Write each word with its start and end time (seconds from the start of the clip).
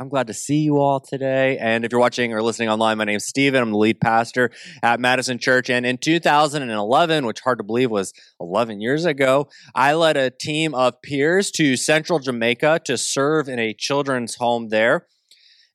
I'm 0.00 0.08
glad 0.08 0.28
to 0.28 0.34
see 0.34 0.60
you 0.60 0.78
all 0.78 0.98
today. 0.98 1.58
And 1.58 1.84
if 1.84 1.92
you're 1.92 2.00
watching 2.00 2.32
or 2.32 2.42
listening 2.42 2.70
online, 2.70 2.96
my 2.96 3.04
name's 3.04 3.26
Stephen. 3.26 3.62
I'm 3.62 3.70
the 3.70 3.76
lead 3.76 4.00
pastor 4.00 4.50
at 4.82 4.98
Madison 4.98 5.38
Church. 5.38 5.68
And 5.68 5.84
in 5.84 5.98
2011, 5.98 7.26
which 7.26 7.40
hard 7.40 7.58
to 7.58 7.64
believe 7.64 7.90
was 7.90 8.14
11 8.40 8.80
years 8.80 9.04
ago, 9.04 9.50
I 9.74 9.92
led 9.92 10.16
a 10.16 10.30
team 10.30 10.74
of 10.74 11.02
peers 11.02 11.50
to 11.52 11.76
central 11.76 12.18
Jamaica 12.18 12.80
to 12.86 12.96
serve 12.96 13.48
in 13.48 13.58
a 13.58 13.74
children's 13.74 14.36
home 14.36 14.70
there. 14.70 15.06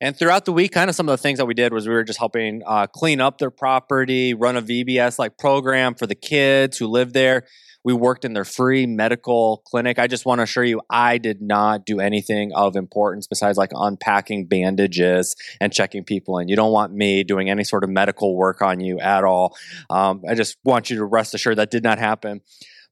And 0.00 0.16
throughout 0.16 0.44
the 0.44 0.52
week, 0.52 0.72
kind 0.72 0.90
of 0.90 0.96
some 0.96 1.08
of 1.08 1.12
the 1.12 1.22
things 1.22 1.38
that 1.38 1.46
we 1.46 1.54
did 1.54 1.72
was 1.72 1.86
we 1.86 1.94
were 1.94 2.04
just 2.04 2.18
helping 2.18 2.62
uh, 2.66 2.86
clean 2.88 3.20
up 3.20 3.38
their 3.38 3.50
property, 3.50 4.34
run 4.34 4.56
a 4.56 4.62
VBS 4.62 5.18
like 5.18 5.38
program 5.38 5.94
for 5.94 6.06
the 6.06 6.14
kids 6.14 6.76
who 6.76 6.88
live 6.88 7.12
there. 7.12 7.44
We 7.86 7.94
worked 7.94 8.24
in 8.24 8.32
their 8.32 8.44
free 8.44 8.84
medical 8.84 9.62
clinic. 9.64 10.00
I 10.00 10.08
just 10.08 10.26
want 10.26 10.40
to 10.40 10.42
assure 10.42 10.64
you, 10.64 10.80
I 10.90 11.18
did 11.18 11.40
not 11.40 11.86
do 11.86 12.00
anything 12.00 12.52
of 12.52 12.74
importance 12.74 13.28
besides 13.28 13.56
like 13.56 13.70
unpacking 13.72 14.46
bandages 14.46 15.36
and 15.60 15.72
checking 15.72 16.02
people 16.02 16.40
in. 16.40 16.48
You 16.48 16.56
don't 16.56 16.72
want 16.72 16.92
me 16.92 17.22
doing 17.22 17.48
any 17.48 17.62
sort 17.62 17.84
of 17.84 17.90
medical 17.90 18.34
work 18.34 18.60
on 18.60 18.80
you 18.80 18.98
at 18.98 19.22
all. 19.22 19.56
Um, 19.88 20.24
I 20.28 20.34
just 20.34 20.56
want 20.64 20.90
you 20.90 20.96
to 20.96 21.04
rest 21.04 21.32
assured 21.32 21.58
that 21.58 21.70
did 21.70 21.84
not 21.84 22.00
happen. 22.00 22.40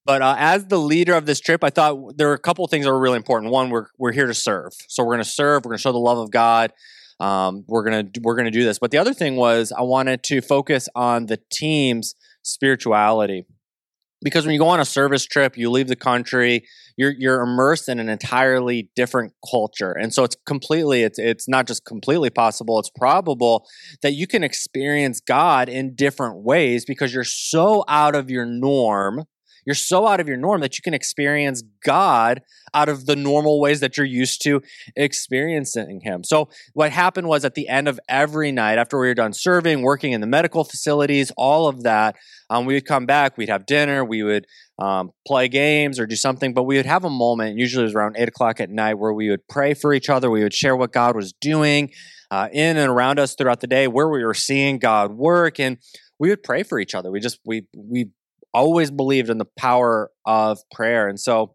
But 0.06 0.22
uh, 0.22 0.36
as 0.38 0.66
the 0.66 0.78
leader 0.78 1.14
of 1.14 1.26
this 1.26 1.40
trip, 1.40 1.64
I 1.64 1.70
thought 1.70 2.16
there 2.16 2.28
were 2.28 2.34
a 2.34 2.38
couple 2.38 2.64
of 2.64 2.70
things 2.70 2.84
that 2.84 2.92
were 2.92 3.00
really 3.00 3.16
important. 3.16 3.50
One, 3.50 3.70
we're 3.70 3.86
we're 3.98 4.12
here 4.12 4.28
to 4.28 4.34
serve, 4.34 4.74
so 4.86 5.02
we're 5.02 5.14
going 5.14 5.24
to 5.24 5.28
serve. 5.28 5.64
We're 5.64 5.70
going 5.70 5.78
to 5.78 5.82
show 5.82 5.90
the 5.90 5.98
love 5.98 6.18
of 6.18 6.30
God. 6.30 6.72
Um, 7.18 7.64
we're 7.66 7.82
gonna 7.82 8.04
we're 8.22 8.36
gonna 8.36 8.52
do 8.52 8.62
this. 8.62 8.78
But 8.78 8.92
the 8.92 8.98
other 8.98 9.14
thing 9.14 9.34
was 9.34 9.72
I 9.72 9.82
wanted 9.82 10.22
to 10.24 10.40
focus 10.40 10.88
on 10.94 11.26
the 11.26 11.40
team's 11.50 12.14
spirituality 12.42 13.46
because 14.24 14.46
when 14.46 14.54
you 14.54 14.58
go 14.58 14.68
on 14.68 14.80
a 14.80 14.84
service 14.84 15.24
trip, 15.24 15.56
you 15.56 15.70
leave 15.70 15.86
the 15.86 15.94
country, 15.94 16.66
you're 16.96 17.14
you're 17.16 17.42
immersed 17.42 17.88
in 17.88 18.00
an 18.00 18.08
entirely 18.08 18.90
different 18.96 19.34
culture. 19.48 19.92
And 19.92 20.12
so 20.12 20.24
it's 20.24 20.36
completely 20.46 21.02
it's 21.02 21.18
it's 21.18 21.48
not 21.48 21.66
just 21.66 21.84
completely 21.84 22.30
possible, 22.30 22.80
it's 22.80 22.90
probable 22.90 23.68
that 24.02 24.14
you 24.14 24.26
can 24.26 24.42
experience 24.42 25.20
God 25.20 25.68
in 25.68 25.94
different 25.94 26.38
ways 26.38 26.84
because 26.84 27.14
you're 27.14 27.22
so 27.22 27.84
out 27.86 28.16
of 28.16 28.30
your 28.30 28.46
norm 28.46 29.24
you're 29.66 29.74
so 29.74 30.06
out 30.06 30.20
of 30.20 30.28
your 30.28 30.36
norm 30.36 30.60
that 30.60 30.76
you 30.78 30.82
can 30.82 30.94
experience 30.94 31.62
God 31.84 32.42
out 32.72 32.88
of 32.88 33.06
the 33.06 33.16
normal 33.16 33.60
ways 33.60 33.80
that 33.80 33.96
you're 33.96 34.06
used 34.06 34.42
to 34.42 34.60
experiencing 34.96 36.00
Him. 36.02 36.24
So, 36.24 36.48
what 36.72 36.90
happened 36.90 37.28
was 37.28 37.44
at 37.44 37.54
the 37.54 37.68
end 37.68 37.88
of 37.88 38.00
every 38.08 38.52
night, 38.52 38.78
after 38.78 38.98
we 38.98 39.06
were 39.06 39.14
done 39.14 39.32
serving, 39.32 39.82
working 39.82 40.12
in 40.12 40.20
the 40.20 40.26
medical 40.26 40.64
facilities, 40.64 41.32
all 41.36 41.68
of 41.68 41.82
that, 41.84 42.16
um, 42.50 42.66
we 42.66 42.74
would 42.74 42.86
come 42.86 43.06
back, 43.06 43.36
we'd 43.36 43.48
have 43.48 43.66
dinner, 43.66 44.04
we 44.04 44.22
would 44.22 44.46
um, 44.78 45.10
play 45.26 45.48
games 45.48 45.98
or 45.98 46.06
do 46.06 46.16
something, 46.16 46.52
but 46.52 46.64
we 46.64 46.76
would 46.76 46.86
have 46.86 47.04
a 47.04 47.10
moment, 47.10 47.56
usually 47.58 47.84
it 47.84 47.86
was 47.86 47.94
around 47.94 48.16
eight 48.18 48.28
o'clock 48.28 48.60
at 48.60 48.70
night, 48.70 48.94
where 48.94 49.12
we 49.12 49.30
would 49.30 49.46
pray 49.48 49.74
for 49.74 49.94
each 49.94 50.10
other, 50.10 50.30
we 50.30 50.42
would 50.42 50.54
share 50.54 50.76
what 50.76 50.92
God 50.92 51.16
was 51.16 51.32
doing. 51.40 51.90
Uh, 52.30 52.48
in 52.52 52.76
and 52.76 52.90
around 52.90 53.20
us 53.20 53.36
throughout 53.36 53.60
the 53.60 53.66
day, 53.66 53.86
where 53.86 54.08
we 54.08 54.24
were 54.24 54.34
seeing 54.34 54.80
God 54.80 55.12
work, 55.12 55.60
and 55.60 55.76
we 56.18 56.30
would 56.30 56.42
pray 56.42 56.64
for 56.64 56.80
each 56.80 56.94
other. 56.94 57.10
We 57.10 57.20
just 57.20 57.38
we 57.44 57.66
we 57.76 58.06
always 58.54 58.90
believed 58.90 59.28
in 59.28 59.38
the 59.38 59.48
power 59.58 60.10
of 60.24 60.58
prayer. 60.72 61.08
And 61.08 61.18
so 61.18 61.54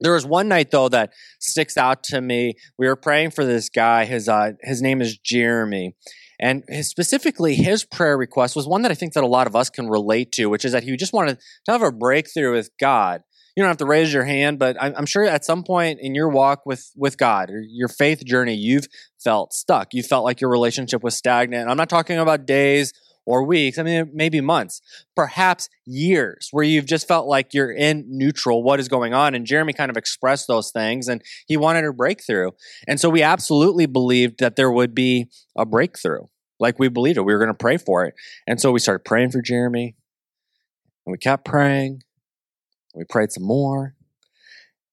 there 0.00 0.12
was 0.12 0.26
one 0.26 0.48
night 0.48 0.70
though 0.70 0.88
that 0.88 1.12
sticks 1.40 1.76
out 1.76 2.02
to 2.04 2.20
me. 2.20 2.54
We 2.78 2.86
were 2.86 2.96
praying 2.96 3.32
for 3.32 3.44
this 3.44 3.68
guy. 3.68 4.04
His 4.04 4.28
uh, 4.28 4.52
his 4.62 4.80
name 4.80 5.00
is 5.00 5.18
Jeremy. 5.18 5.94
And 6.40 6.64
his, 6.66 6.88
specifically, 6.88 7.54
his 7.54 7.84
prayer 7.84 8.16
request 8.16 8.56
was 8.56 8.66
one 8.66 8.82
that 8.82 8.90
I 8.90 8.94
think 8.94 9.12
that 9.12 9.22
a 9.22 9.28
lot 9.28 9.46
of 9.46 9.54
us 9.54 9.70
can 9.70 9.88
relate 9.88 10.32
to, 10.32 10.46
which 10.46 10.64
is 10.64 10.72
that 10.72 10.82
he 10.82 10.96
just 10.96 11.12
wanted 11.12 11.38
to 11.66 11.72
have 11.72 11.82
a 11.82 11.92
breakthrough 11.92 12.52
with 12.52 12.70
God. 12.80 13.22
You 13.54 13.62
don't 13.62 13.68
have 13.68 13.76
to 13.76 13.86
raise 13.86 14.12
your 14.12 14.24
hand, 14.24 14.58
but 14.58 14.76
I'm, 14.80 14.92
I'm 14.96 15.06
sure 15.06 15.24
at 15.24 15.44
some 15.44 15.62
point 15.62 16.00
in 16.00 16.14
your 16.14 16.28
walk 16.28 16.66
with 16.66 16.90
with 16.96 17.16
God 17.18 17.50
or 17.50 17.60
your 17.60 17.88
faith 17.88 18.24
journey, 18.24 18.54
you've 18.54 18.88
felt 19.22 19.52
stuck. 19.52 19.92
You 19.92 20.02
felt 20.02 20.24
like 20.24 20.40
your 20.40 20.50
relationship 20.50 21.04
was 21.04 21.14
stagnant. 21.16 21.70
I'm 21.70 21.76
not 21.76 21.90
talking 21.90 22.18
about 22.18 22.46
days 22.46 22.92
or 23.24 23.44
weeks, 23.44 23.78
I 23.78 23.82
mean, 23.82 24.10
maybe 24.12 24.40
months, 24.40 24.80
perhaps 25.14 25.68
years, 25.86 26.48
where 26.50 26.64
you've 26.64 26.86
just 26.86 27.06
felt 27.06 27.26
like 27.26 27.54
you're 27.54 27.72
in 27.72 28.04
neutral, 28.08 28.62
what 28.62 28.80
is 28.80 28.88
going 28.88 29.14
on. 29.14 29.34
And 29.34 29.46
Jeremy 29.46 29.72
kind 29.72 29.90
of 29.90 29.96
expressed 29.96 30.48
those 30.48 30.70
things 30.70 31.08
and 31.08 31.22
he 31.46 31.56
wanted 31.56 31.84
a 31.84 31.92
breakthrough. 31.92 32.50
And 32.88 33.00
so 33.00 33.08
we 33.08 33.22
absolutely 33.22 33.86
believed 33.86 34.40
that 34.40 34.56
there 34.56 34.70
would 34.70 34.94
be 34.94 35.28
a 35.56 35.64
breakthrough. 35.64 36.26
Like 36.58 36.78
we 36.78 36.88
believed 36.88 37.18
it. 37.18 37.22
We 37.22 37.32
were 37.32 37.38
going 37.38 37.48
to 37.48 37.54
pray 37.54 37.76
for 37.76 38.04
it. 38.04 38.14
And 38.46 38.60
so 38.60 38.72
we 38.72 38.78
started 38.78 39.04
praying 39.04 39.30
for 39.30 39.42
Jeremy 39.42 39.96
and 41.06 41.12
we 41.12 41.18
kept 41.18 41.44
praying. 41.44 42.02
We 42.94 43.04
prayed 43.04 43.32
some 43.32 43.44
more. 43.44 43.94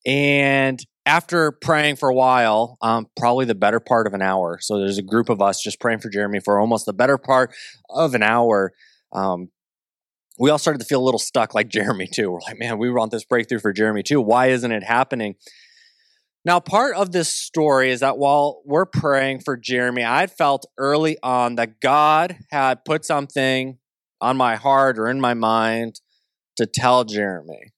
And 0.06 0.80
after 1.10 1.52
praying 1.52 1.96
for 1.96 2.08
a 2.08 2.14
while, 2.14 2.78
um, 2.82 3.08
probably 3.18 3.46
the 3.46 3.56
better 3.56 3.80
part 3.80 4.06
of 4.06 4.14
an 4.14 4.22
hour. 4.22 4.60
So 4.62 4.78
there's 4.78 5.00
a 5.00 5.04
group 5.04 5.30
of 5.30 5.42
us 5.42 5.60
just 5.60 5.80
praying 5.80 6.00
for 6.00 6.10
Jeremy 6.10 6.40
for 6.40 6.60
almost 6.60 6.86
the 6.86 6.94
better 6.94 7.18
part 7.18 7.52
of 7.90 8.14
an 8.14 8.22
hour. 8.22 8.74
Um, 9.12 9.50
we 10.38 10.52
all 10.52 10.60
started 10.60 10.80
to 10.80 10.86
feel 10.86 11.02
a 11.02 11.04
little 11.04 11.20
stuck 11.20 11.56
like 11.56 11.68
Jeremy 11.78 12.06
too. 12.06 12.30
We're 12.30 12.42
like, 12.42 12.60
man, 12.60 12.78
we 12.78 12.92
want 12.92 13.10
this 13.10 13.26
breakthrough 13.26 13.60
for 13.60 13.74
Jeremy 13.74 14.04
too. 14.04 14.22
Why 14.22 14.48
isn't 14.48 14.72
it 14.72 14.84
happening? 14.84 15.34
Now, 16.46 16.60
part 16.60 16.96
of 16.96 17.12
this 17.12 17.28
story 17.28 17.90
is 17.90 18.02
that 18.02 18.20
while 18.20 18.62
we're 18.64 18.86
praying 18.86 19.42
for 19.42 19.58
Jeremy, 19.58 20.06
I 20.06 20.28
felt 20.28 20.68
early 20.78 21.18
on 21.24 21.56
that 21.56 21.82
God 21.82 22.38
had 22.52 22.86
put 22.86 23.04
something 23.04 23.80
on 24.22 24.38
my 24.38 24.58
heart 24.58 25.00
or 25.00 25.10
in 25.10 25.20
my 25.20 25.34
mind 25.34 26.00
to 26.58 26.68
tell 26.68 27.04
Jeremy. 27.04 27.74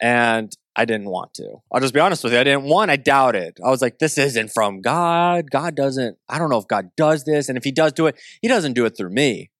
And 0.00 0.52
I 0.74 0.84
didn't 0.84 1.10
want 1.10 1.34
to. 1.34 1.56
I'll 1.70 1.80
just 1.80 1.92
be 1.92 2.00
honest 2.00 2.24
with 2.24 2.32
you. 2.32 2.38
I 2.38 2.44
didn't 2.44 2.64
want, 2.64 2.90
I 2.90 2.96
doubted. 2.96 3.58
I 3.64 3.68
was 3.68 3.82
like, 3.82 3.98
this 3.98 4.16
isn't 4.16 4.52
from 4.52 4.80
God. 4.80 5.50
God 5.50 5.74
doesn't, 5.74 6.16
I 6.28 6.38
don't 6.38 6.48
know 6.48 6.58
if 6.58 6.66
God 6.66 6.90
does 6.96 7.24
this. 7.24 7.48
And 7.48 7.58
if 7.58 7.64
he 7.64 7.72
does 7.72 7.92
do 7.92 8.06
it, 8.06 8.18
he 8.40 8.48
doesn't 8.48 8.72
do 8.72 8.86
it 8.86 8.96
through 8.96 9.10
me. 9.10 9.50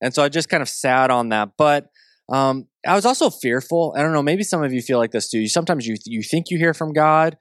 And 0.00 0.12
so 0.12 0.24
I 0.24 0.28
just 0.28 0.48
kind 0.48 0.62
of 0.62 0.68
sat 0.68 1.10
on 1.10 1.28
that. 1.28 1.50
But 1.56 1.86
um, 2.28 2.66
I 2.86 2.94
was 2.94 3.06
also 3.06 3.30
fearful. 3.30 3.94
I 3.96 4.02
don't 4.02 4.12
know, 4.12 4.22
maybe 4.22 4.42
some 4.42 4.62
of 4.62 4.72
you 4.72 4.82
feel 4.82 4.98
like 4.98 5.12
this 5.12 5.30
too. 5.30 5.46
Sometimes 5.46 5.86
you, 5.86 5.96
you 6.04 6.22
think 6.22 6.46
you 6.50 6.58
hear 6.58 6.74
from 6.74 6.92
God, 6.92 7.36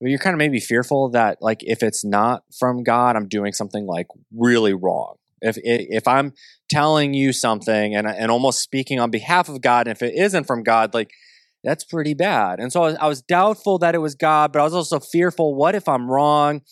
but 0.00 0.10
you're 0.10 0.18
kind 0.18 0.34
of 0.34 0.38
maybe 0.38 0.60
fearful 0.60 1.10
that 1.10 1.38
like 1.40 1.62
if 1.62 1.82
it's 1.82 2.04
not 2.04 2.44
from 2.58 2.84
God, 2.84 3.16
I'm 3.16 3.28
doing 3.28 3.52
something 3.52 3.86
like 3.86 4.06
really 4.36 4.74
wrong. 4.74 5.16
If, 5.40 5.58
if 5.64 6.06
I'm 6.06 6.34
telling 6.70 7.14
you 7.14 7.32
something 7.32 7.96
and, 7.96 8.06
and 8.06 8.30
almost 8.30 8.60
speaking 8.60 9.00
on 9.00 9.10
behalf 9.10 9.48
of 9.48 9.60
God, 9.60 9.88
and 9.88 9.96
if 9.96 10.02
it 10.02 10.14
isn't 10.14 10.44
from 10.44 10.62
God, 10.62 10.94
like 10.94 11.10
that's 11.64 11.84
pretty 11.84 12.14
bad. 12.14 12.60
And 12.60 12.72
so 12.72 12.82
I 12.82 12.86
was, 12.86 12.96
I 13.02 13.06
was, 13.08 13.22
doubtful 13.22 13.78
that 13.78 13.94
it 13.94 13.98
was 13.98 14.14
God, 14.14 14.52
but 14.52 14.60
I 14.60 14.64
was 14.64 14.74
also 14.74 14.98
fearful 14.98 15.54
what 15.54 15.74
if 15.74 15.88
I'm 15.88 16.10
wrong? 16.10 16.62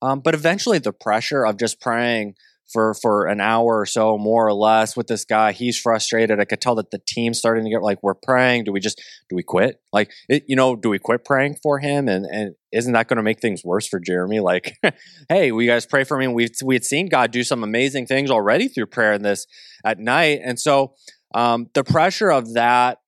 Um, 0.00 0.20
but 0.20 0.34
eventually, 0.34 0.78
the 0.78 0.92
pressure 0.92 1.46
of 1.46 1.58
just 1.58 1.80
praying 1.80 2.34
for 2.72 2.94
for 2.94 3.26
an 3.26 3.40
hour 3.40 3.78
or 3.78 3.86
so, 3.86 4.18
more 4.18 4.46
or 4.46 4.52
less, 4.52 4.96
with 4.96 5.06
this 5.06 5.24
guy, 5.24 5.52
he's 5.52 5.78
frustrated. 5.78 6.40
I 6.40 6.44
could 6.44 6.60
tell 6.60 6.74
that 6.76 6.90
the 6.90 7.00
team's 7.06 7.38
starting 7.38 7.64
to 7.64 7.70
get 7.70 7.82
like, 7.82 8.02
we're 8.02 8.14
praying. 8.14 8.64
Do 8.64 8.72
we 8.72 8.80
just 8.80 9.00
do 9.28 9.36
we 9.36 9.42
quit? 9.42 9.80
Like, 9.92 10.10
it, 10.28 10.44
you 10.48 10.56
know, 10.56 10.74
do 10.74 10.88
we 10.88 10.98
quit 10.98 11.24
praying 11.24 11.58
for 11.62 11.78
him? 11.78 12.08
And 12.08 12.26
and 12.26 12.54
isn't 12.72 12.92
that 12.94 13.06
going 13.06 13.18
to 13.18 13.22
make 13.22 13.40
things 13.40 13.62
worse 13.64 13.86
for 13.86 14.00
Jeremy? 14.00 14.40
Like, 14.40 14.76
hey, 15.28 15.52
we 15.52 15.66
guys 15.66 15.86
pray 15.86 16.02
for 16.02 16.18
me. 16.18 16.26
We 16.26 16.48
we 16.64 16.74
had 16.74 16.84
seen 16.84 17.08
God 17.08 17.30
do 17.30 17.44
some 17.44 17.62
amazing 17.62 18.06
things 18.06 18.30
already 18.30 18.68
through 18.68 18.86
prayer 18.86 19.12
in 19.12 19.22
this 19.22 19.46
at 19.84 20.00
night, 20.00 20.40
and 20.42 20.58
so 20.58 20.94
um, 21.34 21.68
the 21.74 21.84
pressure 21.84 22.30
of 22.30 22.54
that 22.54 22.98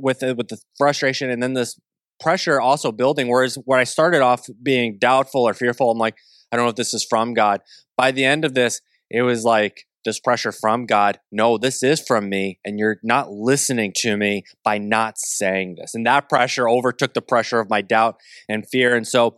with 0.00 0.22
with 0.22 0.48
the 0.48 0.58
frustration 0.76 1.30
and 1.30 1.42
then 1.42 1.54
this 1.54 1.78
pressure 2.20 2.60
also 2.60 2.92
building. 2.92 3.28
Whereas 3.28 3.56
when 3.64 3.80
I 3.80 3.84
started 3.84 4.20
off 4.20 4.46
being 4.62 4.98
doubtful 4.98 5.42
or 5.48 5.54
fearful, 5.54 5.90
I'm 5.90 5.98
like, 5.98 6.16
I 6.52 6.56
don't 6.56 6.66
know 6.66 6.70
if 6.70 6.76
this 6.76 6.94
is 6.94 7.04
from 7.04 7.34
God. 7.34 7.60
By 7.96 8.10
the 8.10 8.24
end 8.24 8.44
of 8.44 8.54
this, 8.54 8.80
it 9.10 9.22
was 9.22 9.44
like 9.44 9.86
this 10.04 10.20
pressure 10.20 10.52
from 10.52 10.86
God. 10.86 11.18
No, 11.30 11.58
this 11.58 11.82
is 11.82 12.00
from 12.00 12.28
me, 12.28 12.58
and 12.64 12.78
you're 12.78 12.98
not 13.02 13.30
listening 13.30 13.92
to 13.96 14.16
me 14.16 14.44
by 14.64 14.78
not 14.78 15.18
saying 15.18 15.76
this. 15.78 15.94
And 15.94 16.06
that 16.06 16.28
pressure 16.28 16.68
overtook 16.68 17.14
the 17.14 17.22
pressure 17.22 17.60
of 17.60 17.68
my 17.68 17.82
doubt 17.82 18.16
and 18.48 18.66
fear. 18.70 18.94
And 18.94 19.06
so 19.06 19.36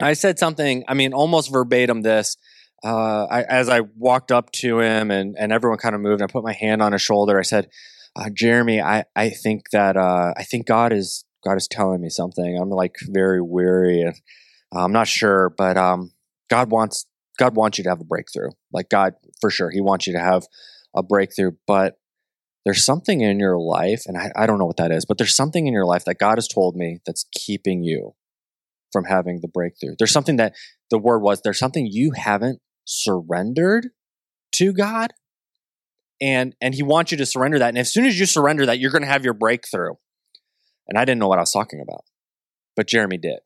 I 0.00 0.12
said 0.12 0.38
something, 0.38 0.84
I 0.88 0.94
mean, 0.94 1.12
almost 1.12 1.52
verbatim 1.52 2.02
this. 2.02 2.36
Uh, 2.84 3.24
I, 3.30 3.42
as 3.42 3.68
I 3.68 3.80
walked 3.96 4.32
up 4.32 4.50
to 4.52 4.80
him 4.80 5.12
and, 5.12 5.36
and 5.38 5.52
everyone 5.52 5.78
kind 5.78 5.94
of 5.94 6.00
moved, 6.00 6.20
I 6.20 6.26
put 6.26 6.42
my 6.42 6.52
hand 6.52 6.82
on 6.82 6.92
his 6.92 7.02
shoulder. 7.02 7.38
I 7.38 7.42
said, 7.42 7.68
uh, 8.16 8.30
Jeremy, 8.32 8.80
I, 8.80 9.04
I 9.16 9.30
think 9.30 9.70
that 9.72 9.96
uh, 9.96 10.34
I 10.36 10.42
think 10.42 10.66
God 10.66 10.92
is 10.92 11.24
God 11.44 11.56
is 11.56 11.68
telling 11.68 12.00
me 12.00 12.08
something. 12.08 12.58
I'm 12.60 12.70
like 12.70 12.96
very 13.02 13.40
weary 13.40 14.02
and 14.02 14.14
uh, 14.74 14.84
I'm 14.84 14.92
not 14.92 15.08
sure, 15.08 15.50
but 15.50 15.76
um, 15.76 16.12
God 16.50 16.70
wants 16.70 17.06
God 17.38 17.56
wants 17.56 17.78
you 17.78 17.84
to 17.84 17.90
have 17.90 18.00
a 18.00 18.04
breakthrough. 18.04 18.50
Like 18.72 18.90
God, 18.90 19.14
for 19.40 19.50
sure, 19.50 19.70
He 19.70 19.80
wants 19.80 20.06
you 20.06 20.12
to 20.12 20.20
have 20.20 20.46
a 20.94 21.02
breakthrough. 21.02 21.52
But 21.66 21.96
there's 22.64 22.84
something 22.84 23.22
in 23.22 23.40
your 23.40 23.58
life, 23.58 24.02
and 24.06 24.16
I, 24.16 24.30
I 24.36 24.46
don't 24.46 24.58
know 24.58 24.66
what 24.66 24.76
that 24.76 24.92
is, 24.92 25.04
but 25.04 25.18
there's 25.18 25.34
something 25.34 25.66
in 25.66 25.72
your 25.72 25.86
life 25.86 26.04
that 26.04 26.18
God 26.18 26.36
has 26.36 26.46
told 26.46 26.76
me 26.76 27.00
that's 27.04 27.26
keeping 27.34 27.82
you 27.82 28.14
from 28.92 29.04
having 29.04 29.40
the 29.40 29.48
breakthrough. 29.48 29.94
There's 29.98 30.12
something 30.12 30.36
that 30.36 30.54
the 30.90 30.98
word 30.98 31.20
was. 31.20 31.40
There's 31.42 31.58
something 31.58 31.86
you 31.86 32.12
haven't 32.12 32.60
surrendered 32.84 33.88
to 34.56 34.72
God 34.72 35.12
and 36.22 36.54
and 36.62 36.74
he 36.74 36.82
wants 36.82 37.10
you 37.12 37.18
to 37.18 37.26
surrender 37.26 37.58
that 37.58 37.68
and 37.68 37.78
as 37.78 37.92
soon 37.92 38.06
as 38.06 38.18
you 38.18 38.24
surrender 38.24 38.64
that 38.64 38.78
you're 38.78 38.92
going 38.92 39.02
to 39.02 39.08
have 39.08 39.24
your 39.24 39.34
breakthrough 39.34 39.92
and 40.88 40.96
i 40.96 41.04
didn't 41.04 41.18
know 41.18 41.28
what 41.28 41.38
i 41.38 41.42
was 41.42 41.52
talking 41.52 41.80
about 41.82 42.04
but 42.76 42.86
jeremy 42.86 43.18
did 43.18 43.40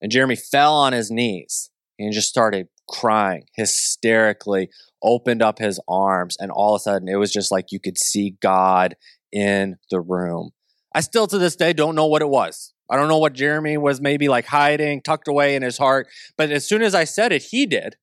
And 0.00 0.12
Jeremy 0.12 0.36
fell 0.36 0.74
on 0.74 0.92
his 0.92 1.10
knees 1.10 1.70
and 1.98 2.12
just 2.12 2.28
started 2.28 2.68
crying 2.88 3.44
hysterically, 3.56 4.70
opened 5.02 5.42
up 5.42 5.58
his 5.58 5.80
arms, 5.88 6.36
and 6.38 6.50
all 6.50 6.74
of 6.74 6.80
a 6.80 6.82
sudden 6.82 7.08
it 7.08 7.16
was 7.16 7.32
just 7.32 7.50
like 7.50 7.72
you 7.72 7.80
could 7.80 7.98
see 7.98 8.36
God 8.40 8.96
in 9.32 9.76
the 9.90 10.00
room. 10.00 10.50
I 10.94 11.00
still 11.00 11.26
to 11.26 11.38
this 11.38 11.56
day 11.56 11.72
don't 11.72 11.94
know 11.94 12.06
what 12.06 12.22
it 12.22 12.28
was. 12.28 12.72
I 12.90 12.96
don't 12.96 13.08
know 13.08 13.18
what 13.18 13.34
Jeremy 13.34 13.76
was 13.76 14.00
maybe 14.00 14.28
like 14.28 14.46
hiding, 14.46 15.02
tucked 15.02 15.28
away 15.28 15.54
in 15.54 15.62
his 15.62 15.76
heart. 15.76 16.08
But 16.36 16.50
as 16.50 16.66
soon 16.66 16.82
as 16.82 16.94
I 16.94 17.04
said 17.04 17.32
it, 17.32 17.42
he 17.42 17.66
did. 17.66 17.96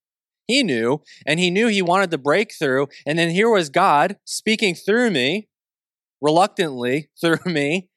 He 0.48 0.64
knew, 0.64 1.02
and 1.26 1.40
he 1.40 1.50
knew 1.50 1.68
he 1.68 1.82
wanted 1.82 2.12
the 2.12 2.18
breakthrough. 2.18 2.86
And 3.06 3.18
then 3.18 3.30
here 3.30 3.50
was 3.50 3.70
God 3.70 4.18
speaking 4.26 4.76
through 4.76 5.12
me, 5.12 5.48
reluctantly 6.22 7.10
through 7.22 7.52
me, 7.52 7.90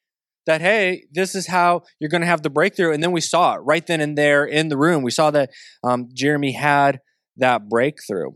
that, 0.45 0.61
hey, 0.61 1.05
this 1.11 1.35
is 1.35 1.47
how 1.47 1.83
you're 1.99 2.09
going 2.09 2.21
to 2.21 2.27
have 2.27 2.41
the 2.41 2.49
breakthrough. 2.49 2.91
And 2.91 3.03
then 3.03 3.11
we 3.11 3.21
saw 3.21 3.55
it 3.55 3.59
right 3.59 3.85
then 3.85 4.01
and 4.01 4.17
there 4.17 4.45
in 4.45 4.69
the 4.69 4.77
room. 4.77 5.03
We 5.03 5.11
saw 5.11 5.29
that 5.31 5.51
um, 5.83 6.09
Jeremy 6.13 6.53
had 6.53 7.01
that 7.37 7.69
breakthrough. 7.69 8.31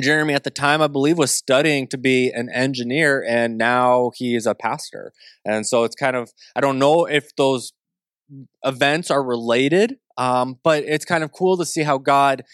Jeremy, 0.00 0.34
at 0.34 0.44
the 0.44 0.50
time, 0.50 0.82
I 0.82 0.86
believe, 0.86 1.18
was 1.18 1.30
studying 1.30 1.88
to 1.88 1.98
be 1.98 2.30
an 2.30 2.48
engineer, 2.50 3.24
and 3.26 3.58
now 3.58 4.10
he 4.14 4.36
is 4.36 4.46
a 4.46 4.54
pastor. 4.54 5.12
And 5.44 5.66
so 5.66 5.84
it's 5.84 5.96
kind 5.96 6.14
of, 6.14 6.30
I 6.54 6.60
don't 6.60 6.78
know 6.78 7.06
if 7.06 7.34
those 7.36 7.72
events 8.62 9.10
are 9.10 9.22
related, 9.22 9.96
um, 10.16 10.58
but 10.62 10.84
it's 10.84 11.04
kind 11.04 11.24
of 11.24 11.32
cool 11.32 11.56
to 11.56 11.64
see 11.64 11.82
how 11.82 11.98
God 11.98 12.44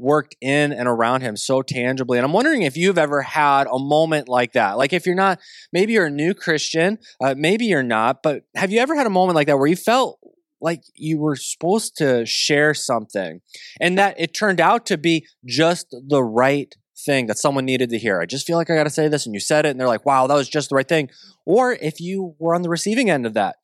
worked 0.00 0.36
in 0.40 0.72
and 0.72 0.88
around 0.88 1.20
him 1.20 1.36
so 1.36 1.62
tangibly. 1.62 2.18
And 2.18 2.24
I'm 2.24 2.32
wondering 2.32 2.62
if 2.62 2.76
you've 2.76 2.98
ever 2.98 3.22
had 3.22 3.66
a 3.66 3.78
moment 3.78 4.28
like 4.28 4.52
that. 4.54 4.78
Like 4.78 4.92
if 4.92 5.06
you're 5.06 5.14
not, 5.14 5.38
maybe 5.72 5.92
you're 5.92 6.06
a 6.06 6.10
new 6.10 6.34
Christian, 6.34 6.98
uh, 7.20 7.34
maybe 7.36 7.66
you're 7.66 7.82
not, 7.82 8.22
but 8.22 8.42
have 8.56 8.72
you 8.72 8.80
ever 8.80 8.96
had 8.96 9.06
a 9.06 9.10
moment 9.10 9.36
like 9.36 9.46
that 9.46 9.58
where 9.58 9.66
you 9.66 9.76
felt 9.76 10.18
like 10.60 10.82
you 10.94 11.18
were 11.18 11.36
supposed 11.36 11.96
to 11.96 12.26
share 12.26 12.74
something 12.74 13.40
and 13.80 13.98
that 13.98 14.14
it 14.18 14.34
turned 14.34 14.60
out 14.60 14.86
to 14.86 14.98
be 14.98 15.26
just 15.46 15.86
the 15.90 16.22
right 16.22 16.74
thing 17.04 17.26
that 17.26 17.38
someone 17.38 17.64
needed 17.64 17.90
to 17.90 17.98
hear. 17.98 18.20
I 18.20 18.26
just 18.26 18.46
feel 18.46 18.56
like 18.56 18.70
I 18.70 18.74
got 18.74 18.84
to 18.84 18.90
say 18.90 19.08
this. 19.08 19.26
And 19.26 19.34
you 19.34 19.40
said 19.40 19.64
it, 19.64 19.70
and 19.70 19.80
they're 19.80 19.88
like, 19.88 20.04
wow, 20.06 20.26
that 20.26 20.34
was 20.34 20.48
just 20.48 20.68
the 20.68 20.76
right 20.76 20.88
thing. 20.88 21.08
Or 21.46 21.72
if 21.72 22.00
you 22.00 22.34
were 22.38 22.54
on 22.54 22.62
the 22.62 22.68
receiving 22.68 23.10
end 23.10 23.26
of 23.26 23.34
that, 23.34 23.56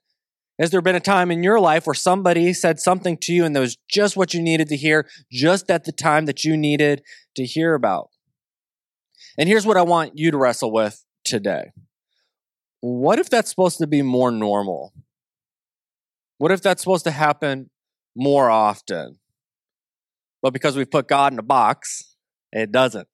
has 0.58 0.70
there 0.70 0.80
been 0.80 0.96
a 0.96 1.00
time 1.00 1.30
in 1.30 1.42
your 1.42 1.60
life 1.60 1.86
where 1.86 1.94
somebody 1.94 2.52
said 2.52 2.80
something 2.80 3.18
to 3.18 3.32
you 3.32 3.44
and 3.44 3.54
that 3.54 3.60
was 3.60 3.76
just 3.88 4.16
what 4.16 4.32
you 4.32 4.40
needed 4.40 4.68
to 4.68 4.76
hear, 4.76 5.08
just 5.30 5.70
at 5.70 5.84
the 5.84 5.92
time 5.92 6.26
that 6.26 6.44
you 6.44 6.56
needed 6.56 7.02
to 7.34 7.44
hear 7.44 7.74
about? 7.74 8.10
And 9.38 9.48
here's 9.48 9.66
what 9.66 9.76
I 9.76 9.82
want 9.82 10.12
you 10.14 10.30
to 10.30 10.38
wrestle 10.38 10.72
with 10.72 11.04
today. 11.24 11.72
What 12.80 13.18
if 13.18 13.28
that's 13.28 13.50
supposed 13.50 13.78
to 13.78 13.86
be 13.86 14.02
more 14.02 14.30
normal? 14.30 14.92
What 16.38 16.52
if 16.52 16.62
that's 16.62 16.82
supposed 16.82 17.04
to 17.04 17.10
happen 17.10 17.70
more 18.14 18.50
often? 18.50 19.18
But 20.42 20.52
because 20.52 20.76
we've 20.76 20.90
put 20.90 21.08
God 21.08 21.32
in 21.32 21.38
a 21.38 21.42
box, 21.42 22.16
it 22.52 22.72
doesn't. 22.72 23.08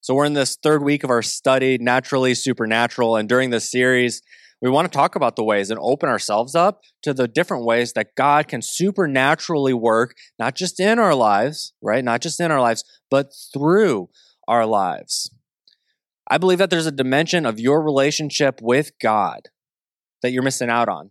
So 0.00 0.14
we're 0.14 0.24
in 0.24 0.34
this 0.34 0.56
third 0.60 0.82
week 0.82 1.04
of 1.04 1.10
our 1.10 1.22
study, 1.22 1.78
Naturally 1.78 2.34
Supernatural. 2.34 3.16
And 3.16 3.28
during 3.28 3.50
this 3.50 3.70
series, 3.70 4.20
we 4.62 4.70
want 4.70 4.90
to 4.90 4.96
talk 4.96 5.14
about 5.14 5.36
the 5.36 5.44
ways 5.44 5.70
and 5.70 5.78
open 5.82 6.08
ourselves 6.08 6.54
up 6.54 6.80
to 7.02 7.12
the 7.12 7.28
different 7.28 7.64
ways 7.66 7.92
that 7.92 8.14
God 8.16 8.48
can 8.48 8.62
supernaturally 8.62 9.74
work, 9.74 10.14
not 10.38 10.54
just 10.54 10.80
in 10.80 10.98
our 10.98 11.14
lives, 11.14 11.74
right? 11.82 12.02
Not 12.02 12.22
just 12.22 12.40
in 12.40 12.50
our 12.50 12.60
lives, 12.60 12.84
but 13.10 13.32
through 13.52 14.08
our 14.48 14.64
lives. 14.64 15.30
I 16.30 16.38
believe 16.38 16.58
that 16.58 16.70
there's 16.70 16.86
a 16.86 16.92
dimension 16.92 17.44
of 17.44 17.60
your 17.60 17.82
relationship 17.82 18.60
with 18.62 18.92
God 19.02 19.48
that 20.22 20.30
you're 20.30 20.42
missing 20.42 20.70
out 20.70 20.88
on, 20.88 21.10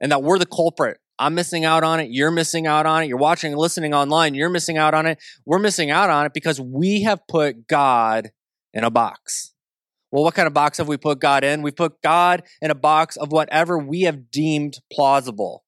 and 0.00 0.12
that 0.12 0.22
we're 0.22 0.38
the 0.38 0.44
culprit 0.44 0.98
I'm 1.20 1.34
missing 1.34 1.66
out 1.66 1.84
on 1.84 2.00
it. 2.00 2.08
You're 2.10 2.30
missing 2.30 2.66
out 2.66 2.86
on 2.86 3.02
it. 3.02 3.06
You're 3.06 3.18
watching 3.18 3.52
and 3.52 3.60
listening 3.60 3.92
online. 3.92 4.32
You're 4.32 4.48
missing 4.48 4.78
out 4.78 4.94
on 4.94 5.04
it. 5.04 5.18
We're 5.44 5.58
missing 5.58 5.90
out 5.90 6.08
on 6.08 6.24
it 6.24 6.32
because 6.32 6.58
we 6.58 7.02
have 7.02 7.20
put 7.28 7.68
God 7.68 8.30
in 8.72 8.84
a 8.84 8.90
box. 8.90 9.52
Well, 10.12 10.24
what 10.24 10.34
kind 10.34 10.46
of 10.46 10.54
box 10.54 10.78
have 10.78 10.88
we 10.88 10.96
put 10.96 11.20
God 11.20 11.44
in? 11.44 11.62
We 11.62 11.70
put 11.70 12.02
God 12.02 12.42
in 12.60 12.70
a 12.70 12.74
box 12.74 13.16
of 13.16 13.32
whatever 13.32 13.78
we 13.78 14.02
have 14.02 14.30
deemed 14.30 14.78
plausible. 14.92 15.64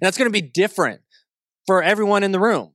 And 0.00 0.06
that's 0.06 0.16
going 0.16 0.30
to 0.30 0.32
be 0.32 0.46
different 0.46 1.00
for 1.66 1.82
everyone 1.82 2.22
in 2.22 2.32
the 2.32 2.40
room, 2.40 2.72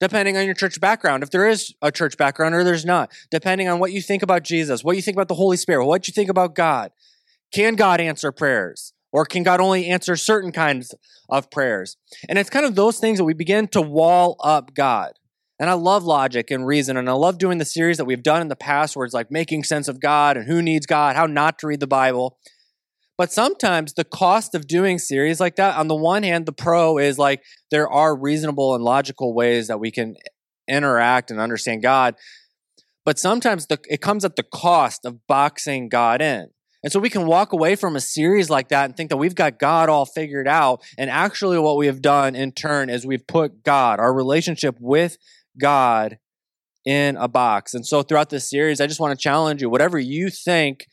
depending 0.00 0.36
on 0.36 0.44
your 0.44 0.54
church 0.54 0.80
background. 0.80 1.22
If 1.22 1.30
there 1.30 1.48
is 1.48 1.74
a 1.80 1.90
church 1.90 2.16
background 2.16 2.54
or 2.54 2.64
there's 2.64 2.84
not, 2.84 3.10
depending 3.30 3.68
on 3.68 3.78
what 3.78 3.92
you 3.92 4.02
think 4.02 4.22
about 4.22 4.42
Jesus, 4.42 4.84
what 4.84 4.96
you 4.96 5.02
think 5.02 5.16
about 5.16 5.28
the 5.28 5.34
Holy 5.34 5.56
Spirit, 5.56 5.86
what 5.86 6.06
you 6.06 6.12
think 6.12 6.30
about 6.30 6.54
God. 6.54 6.92
Can 7.52 7.74
God 7.74 8.00
answer 8.00 8.30
prayers? 8.30 8.92
Or 9.10 9.24
can 9.24 9.42
God 9.42 9.60
only 9.60 9.86
answer 9.86 10.16
certain 10.16 10.52
kinds 10.52 10.94
of 11.30 11.50
prayers? 11.50 11.96
And 12.28 12.38
it's 12.38 12.50
kind 12.50 12.66
of 12.66 12.74
those 12.74 12.98
things 12.98 13.18
that 13.18 13.24
we 13.24 13.32
begin 13.32 13.66
to 13.68 13.80
wall 13.80 14.36
up 14.44 14.74
God. 14.74 15.12
And 15.60 15.68
I 15.68 15.72
love 15.72 16.04
logic 16.04 16.50
and 16.50 16.66
reason. 16.66 16.96
And 16.96 17.08
I 17.08 17.14
love 17.14 17.38
doing 17.38 17.58
the 17.58 17.64
series 17.64 17.96
that 17.96 18.04
we've 18.04 18.22
done 18.22 18.40
in 18.40 18.48
the 18.48 18.56
past 18.56 18.96
where 18.96 19.04
it's 19.04 19.14
like 19.14 19.30
making 19.30 19.64
sense 19.64 19.88
of 19.88 20.00
God 20.00 20.36
and 20.36 20.46
who 20.46 20.62
needs 20.62 20.86
God, 20.86 21.16
how 21.16 21.26
not 21.26 21.58
to 21.60 21.66
read 21.66 21.80
the 21.80 21.86
Bible. 21.86 22.38
But 23.16 23.32
sometimes 23.32 23.94
the 23.94 24.04
cost 24.04 24.54
of 24.54 24.68
doing 24.68 24.98
series 24.98 25.40
like 25.40 25.56
that, 25.56 25.76
on 25.76 25.88
the 25.88 25.96
one 25.96 26.22
hand, 26.22 26.46
the 26.46 26.52
pro 26.52 26.98
is 26.98 27.18
like 27.18 27.42
there 27.72 27.88
are 27.88 28.16
reasonable 28.16 28.76
and 28.76 28.84
logical 28.84 29.34
ways 29.34 29.66
that 29.66 29.80
we 29.80 29.90
can 29.90 30.14
interact 30.68 31.32
and 31.32 31.40
understand 31.40 31.82
God. 31.82 32.14
But 33.04 33.18
sometimes 33.18 33.66
the, 33.66 33.80
it 33.88 34.00
comes 34.00 34.24
at 34.24 34.36
the 34.36 34.44
cost 34.44 35.04
of 35.04 35.26
boxing 35.26 35.88
God 35.88 36.22
in. 36.22 36.50
And 36.84 36.92
so 36.92 37.00
we 37.00 37.10
can 37.10 37.26
walk 37.26 37.52
away 37.52 37.74
from 37.74 37.96
a 37.96 38.00
series 38.00 38.50
like 38.50 38.68
that 38.68 38.84
and 38.84 38.96
think 38.96 39.10
that 39.10 39.16
we've 39.16 39.34
got 39.34 39.58
God 39.58 39.88
all 39.88 40.06
figured 40.06 40.46
out. 40.46 40.82
And 40.96 41.10
actually, 41.10 41.58
what 41.58 41.76
we 41.76 41.86
have 41.86 42.00
done 42.00 42.36
in 42.36 42.52
turn 42.52 42.88
is 42.88 43.04
we've 43.04 43.26
put 43.26 43.64
God, 43.64 43.98
our 43.98 44.14
relationship 44.14 44.76
with 44.78 45.16
God, 45.58 46.18
in 46.84 47.16
a 47.16 47.28
box. 47.28 47.74
And 47.74 47.86
so 47.86 48.02
throughout 48.02 48.30
this 48.30 48.48
series, 48.48 48.80
I 48.80 48.86
just 48.86 49.00
want 49.00 49.18
to 49.18 49.22
challenge 49.22 49.60
you 49.60 49.68
whatever 49.68 49.98
you 49.98 50.30
think 50.30 50.86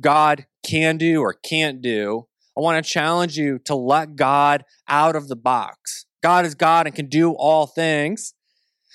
God 0.00 0.46
can 0.66 0.96
do 0.96 1.20
or 1.20 1.34
can't 1.34 1.82
do, 1.82 2.26
I 2.56 2.62
want 2.62 2.82
to 2.82 2.90
challenge 2.90 3.36
you 3.36 3.58
to 3.66 3.74
let 3.74 4.16
God 4.16 4.64
out 4.88 5.14
of 5.14 5.28
the 5.28 5.36
box. 5.36 6.06
God 6.22 6.46
is 6.46 6.54
God 6.54 6.86
and 6.86 6.94
can 6.96 7.06
do 7.06 7.32
all 7.32 7.66
things. 7.66 8.32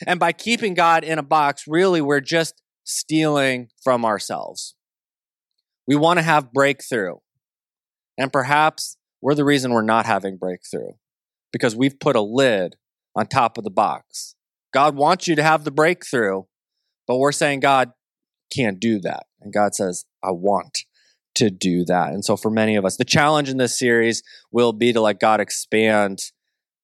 And 0.08 0.20
by 0.20 0.32
keeping 0.32 0.74
God 0.74 1.04
in 1.04 1.20
a 1.20 1.24
box, 1.24 1.66
really, 1.68 2.02
we're 2.02 2.22
just 2.22 2.62
stealing 2.84 3.70
from 3.84 4.04
ourselves. 4.04 4.76
We 5.88 5.96
want 5.96 6.18
to 6.18 6.24
have 6.24 6.52
breakthrough. 6.52 7.18
And 8.18 8.34
perhaps 8.34 8.98
we're 9.22 9.36
the 9.36 9.46
reason 9.46 9.72
we're 9.72 9.84
not 9.84 10.08
having 10.08 10.38
breakthrough 10.38 10.94
because 11.54 11.76
we've 11.76 12.00
put 12.00 12.16
a 12.16 12.22
lid 12.22 12.78
on 13.16 13.28
top 13.28 13.58
of 13.58 13.64
the 13.64 13.70
box. 13.70 14.36
God 14.74 14.96
wants 14.96 15.28
you 15.28 15.36
to 15.36 15.44
have 15.44 15.64
the 15.64 15.72
breakthrough, 15.72 16.44
but 17.08 17.18
we're 17.18 17.32
saying 17.32 17.60
God 17.60 17.92
can't 18.54 18.80
do 18.80 19.00
that. 19.02 19.26
And 19.42 19.54
God 19.54 19.76
says, 19.76 20.06
I 20.24 20.32
want 20.32 20.80
to 21.36 21.50
do 21.50 21.86
that. 21.86 22.10
And 22.10 22.24
so 22.24 22.36
for 22.38 22.52
many 22.52 22.76
of 22.76 22.86
us, 22.86 22.98
the 22.98 23.06
challenge 23.06 23.50
in 23.50 23.58
this 23.58 23.78
series 23.78 24.22
will 24.52 24.74
be 24.74 24.94
to 24.94 25.02
let 25.02 25.20
God 25.20 25.40
expand 25.40 26.20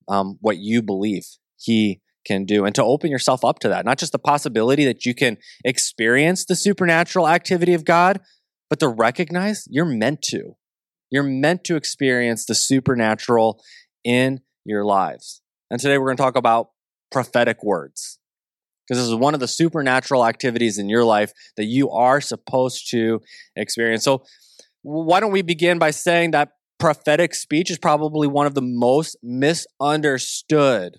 um, 0.07 0.37
what 0.41 0.57
you 0.57 0.81
believe 0.81 1.25
He 1.57 2.01
can 2.25 2.45
do 2.45 2.65
and 2.65 2.75
to 2.75 2.83
open 2.83 3.09
yourself 3.09 3.45
up 3.45 3.59
to 3.59 3.69
that. 3.69 3.85
Not 3.85 3.97
just 3.97 4.11
the 4.11 4.19
possibility 4.19 4.85
that 4.85 5.05
you 5.05 5.13
can 5.13 5.37
experience 5.63 6.45
the 6.45 6.55
supernatural 6.55 7.27
activity 7.27 7.73
of 7.73 7.85
God, 7.85 8.19
but 8.69 8.79
to 8.79 8.87
recognize 8.87 9.65
you're 9.69 9.85
meant 9.85 10.21
to. 10.23 10.55
You're 11.09 11.23
meant 11.23 11.63
to 11.65 11.77
experience 11.77 12.45
the 12.45 12.55
supernatural 12.55 13.61
in 14.03 14.41
your 14.65 14.83
lives. 14.83 15.41
And 15.71 15.79
today 15.79 15.97
we're 15.97 16.07
going 16.07 16.17
to 16.17 16.23
talk 16.23 16.35
about 16.35 16.69
prophetic 17.11 17.63
words. 17.63 18.19
Because 18.87 19.03
this 19.03 19.09
is 19.09 19.15
one 19.15 19.33
of 19.33 19.39
the 19.39 19.47
supernatural 19.47 20.25
activities 20.25 20.77
in 20.77 20.87
your 20.87 21.03
life 21.03 21.33
that 21.57 21.65
you 21.65 21.89
are 21.89 22.21
supposed 22.21 22.89
to 22.91 23.19
experience. 23.55 24.03
So, 24.03 24.23
why 24.81 25.19
don't 25.19 25.33
we 25.33 25.41
begin 25.41 25.79
by 25.79 25.91
saying 25.91 26.31
that 26.31 26.51
prophetic 26.79 27.35
speech 27.35 27.69
is 27.69 27.77
probably 27.77 28.27
one 28.27 28.45
of 28.45 28.53
the 28.53 28.61
most 28.61 29.17
misunderstood, 29.21 30.97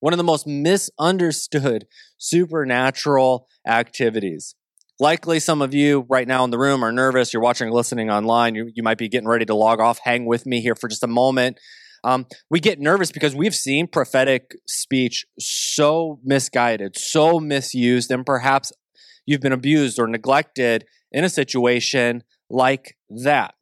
one 0.00 0.12
of 0.12 0.18
the 0.18 0.24
most 0.24 0.46
misunderstood 0.46 1.86
supernatural 2.18 3.48
activities. 3.66 4.54
Likely, 5.00 5.40
some 5.40 5.60
of 5.60 5.74
you 5.74 6.06
right 6.08 6.28
now 6.28 6.44
in 6.44 6.50
the 6.50 6.58
room 6.58 6.84
are 6.84 6.92
nervous. 6.92 7.32
You're 7.32 7.42
watching 7.42 7.70
listening 7.70 8.10
online. 8.10 8.54
You, 8.54 8.70
you 8.72 8.84
might 8.84 8.98
be 8.98 9.08
getting 9.08 9.28
ready 9.28 9.44
to 9.46 9.54
log 9.54 9.80
off. 9.80 9.98
Hang 10.04 10.24
with 10.24 10.46
me 10.46 10.60
here 10.60 10.76
for 10.76 10.88
just 10.88 11.02
a 11.02 11.08
moment. 11.08 11.58
Um, 12.04 12.26
we 12.50 12.60
get 12.60 12.78
nervous 12.78 13.10
because 13.10 13.34
we've 13.34 13.54
seen 13.54 13.86
prophetic 13.86 14.56
speech 14.68 15.24
so 15.38 16.20
misguided, 16.22 16.98
so 16.98 17.40
misused, 17.40 18.10
and 18.10 18.26
perhaps 18.26 18.72
you've 19.24 19.40
been 19.40 19.52
abused 19.52 19.98
or 19.98 20.06
neglected 20.06 20.84
in 21.10 21.24
a 21.24 21.30
situation 21.30 22.22
like 22.50 22.96
that. 23.08 23.54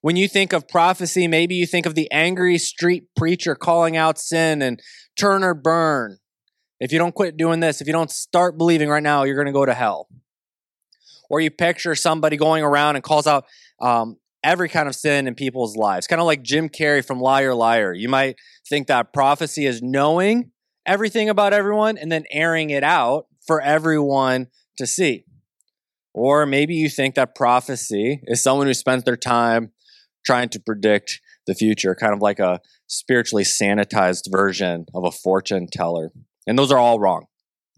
When 0.00 0.16
you 0.16 0.26
think 0.26 0.52
of 0.52 0.66
prophecy, 0.66 1.28
maybe 1.28 1.54
you 1.54 1.66
think 1.66 1.84
of 1.84 1.94
the 1.94 2.10
angry 2.10 2.58
street 2.58 3.04
preacher 3.14 3.54
calling 3.54 3.96
out 3.96 4.18
sin 4.18 4.62
and 4.62 4.80
turn 5.16 5.44
or 5.44 5.54
burn. 5.54 6.18
If 6.80 6.92
you 6.92 6.98
don't 6.98 7.14
quit 7.14 7.36
doing 7.36 7.60
this, 7.60 7.80
if 7.80 7.86
you 7.86 7.92
don't 7.92 8.10
start 8.10 8.58
believing 8.58 8.88
right 8.88 9.02
now, 9.02 9.22
you're 9.24 9.36
going 9.36 9.46
to 9.46 9.52
go 9.52 9.66
to 9.66 9.74
hell 9.74 10.08
or 11.32 11.40
you 11.40 11.50
picture 11.50 11.94
somebody 11.94 12.36
going 12.36 12.62
around 12.62 12.94
and 12.96 13.02
calls 13.02 13.26
out 13.26 13.46
um, 13.80 14.18
every 14.44 14.68
kind 14.68 14.88
of 14.88 14.94
sin 14.94 15.26
in 15.26 15.34
people's 15.34 15.76
lives. 15.76 16.06
Kind 16.06 16.20
of 16.20 16.26
like 16.26 16.42
Jim 16.42 16.68
Carrey 16.68 17.04
from 17.04 17.20
Liar 17.20 17.54
Liar. 17.54 17.92
You 17.92 18.08
might 18.08 18.36
think 18.68 18.86
that 18.88 19.12
prophecy 19.12 19.66
is 19.66 19.82
knowing 19.82 20.50
everything 20.86 21.28
about 21.28 21.52
everyone 21.52 21.96
and 21.96 22.10
then 22.10 22.24
airing 22.30 22.70
it 22.70 22.82
out 22.82 23.26
for 23.46 23.60
everyone 23.60 24.48
to 24.78 24.86
see. 24.86 25.24
Or 26.14 26.44
maybe 26.44 26.74
you 26.74 26.88
think 26.88 27.14
that 27.14 27.34
prophecy 27.34 28.20
is 28.24 28.42
someone 28.42 28.66
who 28.66 28.74
spends 28.74 29.04
their 29.04 29.16
time 29.16 29.72
trying 30.24 30.48
to 30.50 30.60
predict 30.60 31.20
the 31.46 31.54
future, 31.54 31.94
kind 31.94 32.12
of 32.12 32.20
like 32.20 32.38
a 32.38 32.60
spiritually 32.86 33.44
sanitized 33.44 34.30
version 34.30 34.86
of 34.94 35.04
a 35.04 35.10
fortune 35.10 35.66
teller. 35.66 36.10
And 36.46 36.58
those 36.58 36.70
are 36.70 36.78
all 36.78 37.00
wrong. 37.00 37.26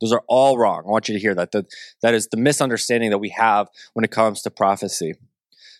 Those 0.00 0.12
are 0.12 0.22
all 0.28 0.58
wrong. 0.58 0.82
I 0.86 0.90
want 0.90 1.08
you 1.08 1.14
to 1.14 1.20
hear 1.20 1.34
that. 1.34 1.52
That, 1.52 1.66
that 2.02 2.14
is 2.14 2.28
the 2.28 2.36
misunderstanding 2.36 3.10
that 3.10 3.18
we 3.18 3.30
have 3.30 3.68
when 3.92 4.04
it 4.04 4.10
comes 4.10 4.42
to 4.42 4.50
prophecy. 4.50 5.14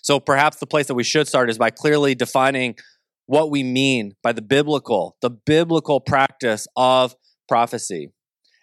So 0.04 0.20
perhaps 0.20 0.58
the 0.58 0.66
place 0.66 0.86
that 0.88 0.94
we 0.94 1.02
should 1.02 1.26
start 1.26 1.48
is 1.48 1.56
by 1.56 1.70
clearly 1.70 2.14
defining 2.14 2.76
what 3.24 3.50
we 3.50 3.62
mean 3.62 4.12
by 4.22 4.32
the 4.32 4.42
biblical, 4.42 5.16
the 5.22 5.30
biblical 5.30 5.98
practice 5.98 6.66
of 6.76 7.14
prophecy. 7.48 8.12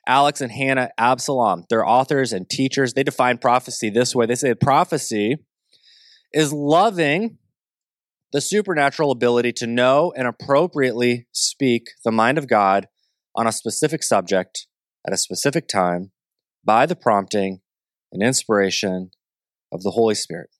Alex 0.08 0.40
and 0.42 0.52
Hannah 0.52 0.92
Absalom, 1.00 1.66
they're 1.68 1.86
authors 1.86 2.32
and 2.32 2.48
teachers. 2.48 2.94
They 2.94 3.02
define 3.02 3.40
prophecy 3.40 3.90
this 3.90 4.14
way. 4.14 4.28
They 4.28 4.36
say 4.36 4.54
prophecy 4.54 5.38
is 6.32 6.54
loving 6.54 7.40
the 8.32 8.40
supernatural 8.40 9.10
ability 9.10 9.52
to 9.54 9.68
know 9.68 10.14
and 10.16 10.28
appropriately 10.28 11.26
speak 11.32 11.88
the 12.06 12.12
mind 12.12 12.38
of 12.38 12.48
God 12.48 12.88
on 13.36 13.48
a 13.48 13.52
specific 13.52 14.04
subject 14.04 14.68
at 15.08 15.14
a 15.14 15.18
specific 15.18 15.68
time 15.68 16.12
by 16.64 16.86
the 16.86 16.96
prompting 16.96 17.62
and 18.12 18.22
inspiration 18.22 19.10
of 19.72 19.82
the 19.82 19.92
Holy 19.92 20.14
Spirit. 20.14 20.52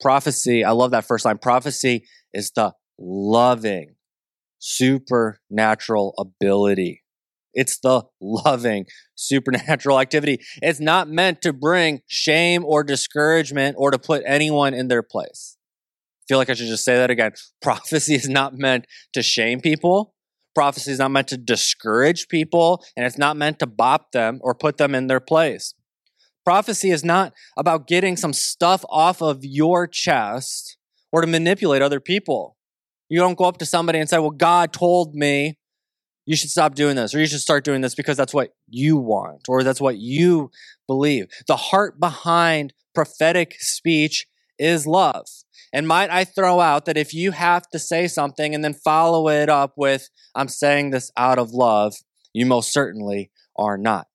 Prophecy, 0.00 0.64
I 0.64 0.72
love 0.72 0.90
that 0.90 1.06
first 1.06 1.24
line. 1.24 1.38
Prophecy 1.38 2.06
is 2.32 2.50
the 2.54 2.72
loving 2.98 3.94
supernatural 4.58 6.14
ability. 6.18 7.02
It's 7.54 7.78
the 7.78 8.02
loving 8.20 8.86
supernatural 9.14 9.98
activity. 9.98 10.40
It's 10.60 10.80
not 10.80 11.08
meant 11.08 11.40
to 11.42 11.52
bring 11.52 12.02
shame 12.06 12.64
or 12.64 12.84
discouragement 12.84 13.76
or 13.78 13.90
to 13.90 13.98
put 13.98 14.22
anyone 14.26 14.74
in 14.74 14.88
their 14.88 15.02
place. 15.02 15.56
I 16.22 16.24
feel 16.28 16.38
like 16.38 16.50
I 16.50 16.54
should 16.54 16.66
just 16.66 16.84
say 16.84 16.96
that 16.96 17.10
again. 17.10 17.32
Prophecy 17.62 18.14
is 18.14 18.28
not 18.28 18.54
meant 18.54 18.86
to 19.14 19.22
shame 19.22 19.60
people. 19.60 20.14
Prophecy 20.54 20.90
is 20.90 20.98
not 20.98 21.10
meant 21.10 21.28
to 21.28 21.36
discourage 21.36 22.28
people, 22.28 22.82
and 22.96 23.04
it's 23.04 23.18
not 23.18 23.36
meant 23.36 23.58
to 23.58 23.66
bop 23.66 24.12
them 24.12 24.40
or 24.42 24.54
put 24.54 24.78
them 24.78 24.94
in 24.94 25.06
their 25.06 25.20
place. 25.20 25.74
Prophecy 26.46 26.92
is 26.92 27.04
not 27.04 27.32
about 27.56 27.88
getting 27.88 28.16
some 28.16 28.32
stuff 28.32 28.84
off 28.88 29.20
of 29.20 29.44
your 29.44 29.88
chest 29.88 30.76
or 31.10 31.20
to 31.20 31.26
manipulate 31.26 31.82
other 31.82 31.98
people. 31.98 32.56
You 33.08 33.18
don't 33.18 33.36
go 33.36 33.46
up 33.46 33.58
to 33.58 33.66
somebody 33.66 33.98
and 33.98 34.08
say, 34.08 34.20
Well, 34.20 34.30
God 34.30 34.72
told 34.72 35.16
me 35.16 35.58
you 36.24 36.36
should 36.36 36.50
stop 36.50 36.76
doing 36.76 36.94
this 36.94 37.12
or 37.12 37.18
you 37.18 37.26
should 37.26 37.40
start 37.40 37.64
doing 37.64 37.80
this 37.80 37.96
because 37.96 38.16
that's 38.16 38.32
what 38.32 38.54
you 38.68 38.96
want 38.96 39.48
or 39.48 39.64
that's 39.64 39.80
what 39.80 39.98
you 39.98 40.52
believe. 40.86 41.26
The 41.48 41.56
heart 41.56 41.98
behind 41.98 42.72
prophetic 42.94 43.56
speech 43.58 44.28
is 44.56 44.86
love. 44.86 45.26
And 45.72 45.88
might 45.88 46.10
I 46.10 46.22
throw 46.24 46.60
out 46.60 46.84
that 46.84 46.96
if 46.96 47.12
you 47.12 47.32
have 47.32 47.68
to 47.70 47.78
say 47.80 48.06
something 48.06 48.54
and 48.54 48.64
then 48.64 48.72
follow 48.72 49.28
it 49.28 49.48
up 49.48 49.72
with, 49.76 50.08
I'm 50.36 50.48
saying 50.48 50.90
this 50.90 51.10
out 51.16 51.40
of 51.40 51.50
love, 51.50 51.96
you 52.32 52.46
most 52.46 52.72
certainly 52.72 53.32
are 53.56 53.76
not. 53.76 54.06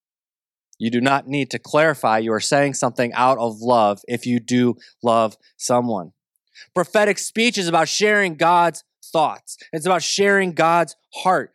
You 0.82 0.90
do 0.90 1.00
not 1.00 1.28
need 1.28 1.52
to 1.52 1.60
clarify 1.60 2.18
you 2.18 2.34
are 2.34 2.40
saying 2.40 2.74
something 2.74 3.14
out 3.14 3.38
of 3.38 3.62
love 3.62 4.02
if 4.08 4.26
you 4.26 4.40
do 4.40 4.78
love 5.04 5.38
someone. 5.56 6.14
Prophetic 6.74 7.20
speech 7.20 7.60
is 7.60 7.68
about 7.68 7.88
sharing 7.88 8.34
God's 8.34 8.84
thoughts. 9.14 9.58
It's 9.72 9.86
about 9.86 10.02
sharing 10.02 10.54
God's 10.54 10.96
heart. 11.14 11.52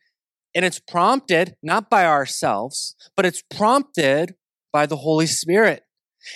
And 0.54 0.64
it's 0.64 0.78
prompted 0.78 1.56
not 1.60 1.90
by 1.90 2.06
ourselves, 2.06 2.94
but 3.16 3.26
it's 3.26 3.42
prompted 3.50 4.36
by 4.72 4.86
the 4.86 4.98
Holy 4.98 5.26
Spirit. 5.26 5.82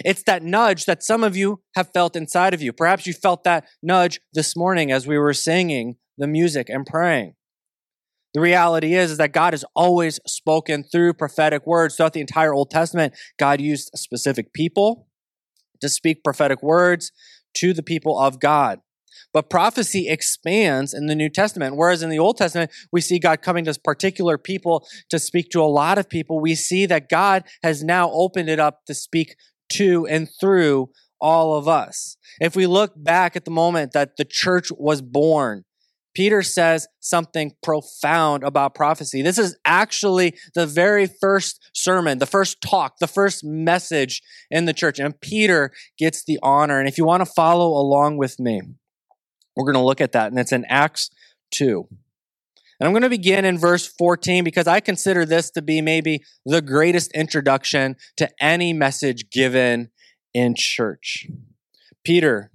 It's 0.04 0.24
that 0.24 0.42
nudge 0.42 0.86
that 0.86 1.04
some 1.04 1.22
of 1.22 1.36
you 1.36 1.62
have 1.76 1.92
felt 1.92 2.16
inside 2.16 2.54
of 2.54 2.60
you. 2.60 2.72
Perhaps 2.72 3.06
you 3.06 3.12
felt 3.12 3.44
that 3.44 3.68
nudge 3.80 4.20
this 4.34 4.56
morning 4.56 4.90
as 4.90 5.06
we 5.06 5.16
were 5.16 5.32
singing 5.32 5.94
the 6.18 6.26
music 6.26 6.68
and 6.68 6.84
praying. 6.84 7.36
The 8.32 8.40
reality 8.40 8.94
is, 8.94 9.12
is 9.12 9.18
that 9.18 9.32
God 9.32 9.52
has 9.52 9.64
always 9.74 10.20
spoken 10.26 10.84
through 10.84 11.14
prophetic 11.14 11.66
words 11.66 11.96
throughout 11.96 12.12
the 12.12 12.20
entire 12.20 12.54
Old 12.54 12.70
Testament. 12.70 13.14
God 13.38 13.60
used 13.60 13.90
specific 13.94 14.52
people 14.52 15.08
to 15.80 15.88
speak 15.88 16.22
prophetic 16.22 16.62
words 16.62 17.10
to 17.54 17.72
the 17.72 17.82
people 17.82 18.18
of 18.18 18.38
God. 18.38 18.80
But 19.32 19.50
prophecy 19.50 20.08
expands 20.08 20.94
in 20.94 21.06
the 21.06 21.14
New 21.14 21.28
Testament. 21.28 21.76
Whereas 21.76 22.02
in 22.02 22.10
the 22.10 22.18
Old 22.18 22.36
Testament, 22.36 22.70
we 22.92 23.00
see 23.00 23.18
God 23.18 23.42
coming 23.42 23.64
to 23.64 23.78
particular 23.82 24.38
people 24.38 24.86
to 25.08 25.18
speak 25.18 25.50
to 25.50 25.60
a 25.60 25.64
lot 25.64 25.98
of 25.98 26.08
people. 26.08 26.40
We 26.40 26.54
see 26.54 26.86
that 26.86 27.08
God 27.08 27.44
has 27.62 27.82
now 27.82 28.10
opened 28.10 28.48
it 28.48 28.60
up 28.60 28.84
to 28.86 28.94
speak 28.94 29.36
to 29.74 30.06
and 30.06 30.28
through 30.40 30.90
all 31.20 31.54
of 31.54 31.68
us. 31.68 32.16
If 32.40 32.56
we 32.56 32.66
look 32.66 32.92
back 32.96 33.36
at 33.36 33.44
the 33.44 33.50
moment 33.50 33.92
that 33.92 34.16
the 34.16 34.24
church 34.24 34.70
was 34.72 35.02
born, 35.02 35.64
Peter 36.14 36.42
says 36.42 36.88
something 36.98 37.52
profound 37.62 38.42
about 38.42 38.74
prophecy. 38.74 39.22
This 39.22 39.38
is 39.38 39.56
actually 39.64 40.34
the 40.54 40.66
very 40.66 41.06
first 41.06 41.70
sermon, 41.74 42.18
the 42.18 42.26
first 42.26 42.60
talk, 42.60 42.98
the 42.98 43.06
first 43.06 43.44
message 43.44 44.22
in 44.50 44.64
the 44.64 44.72
church. 44.72 44.98
And 44.98 45.20
Peter 45.20 45.72
gets 45.98 46.24
the 46.24 46.38
honor. 46.42 46.78
And 46.78 46.88
if 46.88 46.98
you 46.98 47.04
want 47.04 47.20
to 47.20 47.32
follow 47.32 47.68
along 47.68 48.16
with 48.16 48.40
me, 48.40 48.60
we're 49.56 49.64
going 49.64 49.74
to 49.74 49.86
look 49.86 50.00
at 50.00 50.12
that. 50.12 50.30
And 50.30 50.38
it's 50.38 50.52
in 50.52 50.64
Acts 50.68 51.10
2. 51.52 51.86
And 52.80 52.86
I'm 52.86 52.92
going 52.92 53.02
to 53.02 53.10
begin 53.10 53.44
in 53.44 53.58
verse 53.58 53.86
14 53.86 54.42
because 54.42 54.66
I 54.66 54.80
consider 54.80 55.26
this 55.26 55.50
to 55.50 55.62
be 55.62 55.82
maybe 55.82 56.24
the 56.46 56.62
greatest 56.62 57.12
introduction 57.12 57.96
to 58.16 58.28
any 58.40 58.72
message 58.72 59.30
given 59.30 59.90
in 60.32 60.54
church. 60.56 61.26
Peter 62.04 62.50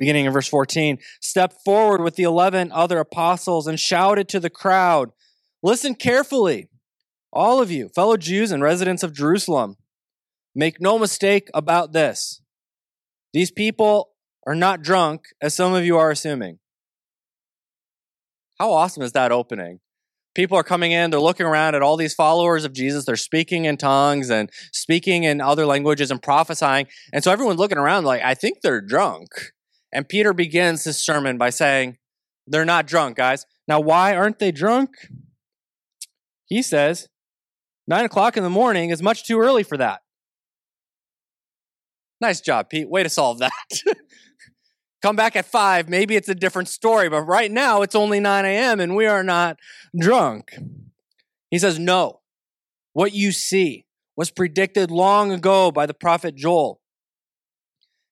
beginning 0.00 0.24
in 0.24 0.32
verse 0.32 0.48
14, 0.48 0.98
stepped 1.20 1.62
forward 1.64 2.02
with 2.02 2.16
the 2.16 2.24
11 2.24 2.72
other 2.72 2.98
apostles 2.98 3.68
and 3.68 3.78
shouted 3.78 4.28
to 4.30 4.40
the 4.40 4.50
crowd, 4.50 5.10
Listen 5.62 5.94
carefully, 5.94 6.68
all 7.32 7.60
of 7.60 7.70
you, 7.70 7.90
fellow 7.90 8.16
Jews 8.16 8.50
and 8.50 8.62
residents 8.62 9.02
of 9.02 9.12
Jerusalem. 9.12 9.76
Make 10.54 10.80
no 10.80 10.98
mistake 10.98 11.48
about 11.54 11.92
this. 11.92 12.40
These 13.32 13.52
people 13.52 14.10
are 14.46 14.54
not 14.54 14.82
drunk, 14.82 15.26
as 15.40 15.54
some 15.54 15.74
of 15.74 15.84
you 15.84 15.96
are 15.98 16.10
assuming. 16.10 16.58
How 18.58 18.72
awesome 18.72 19.02
is 19.02 19.12
that 19.12 19.30
opening? 19.30 19.80
People 20.34 20.56
are 20.56 20.64
coming 20.64 20.92
in, 20.92 21.10
they're 21.10 21.20
looking 21.20 21.46
around 21.46 21.74
at 21.74 21.82
all 21.82 21.96
these 21.96 22.14
followers 22.14 22.64
of 22.64 22.72
Jesus. 22.72 23.04
They're 23.04 23.16
speaking 23.16 23.64
in 23.64 23.76
tongues 23.76 24.30
and 24.30 24.48
speaking 24.72 25.24
in 25.24 25.40
other 25.40 25.66
languages 25.66 26.10
and 26.10 26.22
prophesying. 26.22 26.86
And 27.12 27.22
so 27.22 27.32
everyone's 27.32 27.58
looking 27.58 27.78
around 27.78 28.04
like, 28.04 28.22
I 28.22 28.34
think 28.34 28.58
they're 28.62 28.80
drunk. 28.80 29.28
And 29.92 30.08
Peter 30.08 30.32
begins 30.32 30.84
his 30.84 31.00
sermon 31.00 31.38
by 31.38 31.50
saying, 31.50 31.98
They're 32.46 32.64
not 32.64 32.86
drunk, 32.86 33.16
guys. 33.16 33.46
Now, 33.66 33.80
why 33.80 34.14
aren't 34.14 34.38
they 34.38 34.52
drunk? 34.52 34.90
He 36.46 36.62
says, 36.62 37.08
Nine 37.86 38.04
o'clock 38.04 38.36
in 38.36 38.42
the 38.42 38.50
morning 38.50 38.90
is 38.90 39.02
much 39.02 39.26
too 39.26 39.40
early 39.40 39.62
for 39.62 39.76
that. 39.76 40.02
Nice 42.20 42.40
job, 42.40 42.68
Pete. 42.68 42.88
Way 42.88 43.02
to 43.02 43.08
solve 43.08 43.38
that. 43.38 43.52
Come 45.02 45.16
back 45.16 45.34
at 45.34 45.46
five, 45.46 45.88
maybe 45.88 46.14
it's 46.14 46.28
a 46.28 46.34
different 46.34 46.68
story, 46.68 47.08
but 47.08 47.22
right 47.22 47.50
now 47.50 47.80
it's 47.80 47.94
only 47.94 48.20
9 48.20 48.44
a.m. 48.44 48.80
and 48.80 48.94
we 48.94 49.06
are 49.06 49.24
not 49.24 49.58
drunk. 49.98 50.58
He 51.50 51.58
says, 51.58 51.78
No. 51.78 52.20
What 52.92 53.14
you 53.14 53.32
see 53.32 53.86
was 54.16 54.30
predicted 54.30 54.90
long 54.90 55.32
ago 55.32 55.70
by 55.70 55.86
the 55.86 55.94
prophet 55.94 56.34
Joel. 56.34 56.80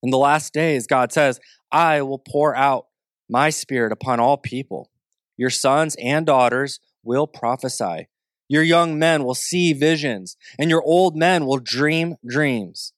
In 0.02 0.10
the 0.10 0.18
last 0.18 0.54
days, 0.54 0.86
God 0.86 1.12
says, 1.12 1.40
I 1.70 2.02
will 2.02 2.18
pour 2.18 2.54
out 2.54 2.86
my 3.28 3.50
spirit 3.50 3.92
upon 3.92 4.20
all 4.20 4.36
people. 4.36 4.90
Your 5.36 5.50
sons 5.50 5.96
and 6.02 6.26
daughters 6.26 6.80
will 7.02 7.26
prophesy. 7.26 8.08
Your 8.48 8.62
young 8.62 8.98
men 8.98 9.24
will 9.24 9.34
see 9.34 9.72
visions, 9.72 10.36
and 10.58 10.70
your 10.70 10.82
old 10.82 11.16
men 11.16 11.44
will 11.44 11.58
dream 11.58 12.16
dreams. 12.26 12.94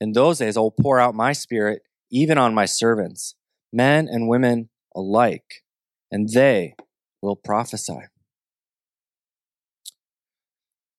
In 0.00 0.12
those 0.12 0.38
days, 0.38 0.56
I 0.56 0.60
will 0.60 0.70
pour 0.70 1.00
out 1.00 1.14
my 1.14 1.32
spirit 1.32 1.82
even 2.10 2.38
on 2.38 2.54
my 2.54 2.64
servants, 2.64 3.34
men 3.72 4.06
and 4.08 4.28
women 4.28 4.68
alike, 4.94 5.64
and 6.10 6.28
they 6.28 6.76
will 7.20 7.36
prophesy. 7.36 8.00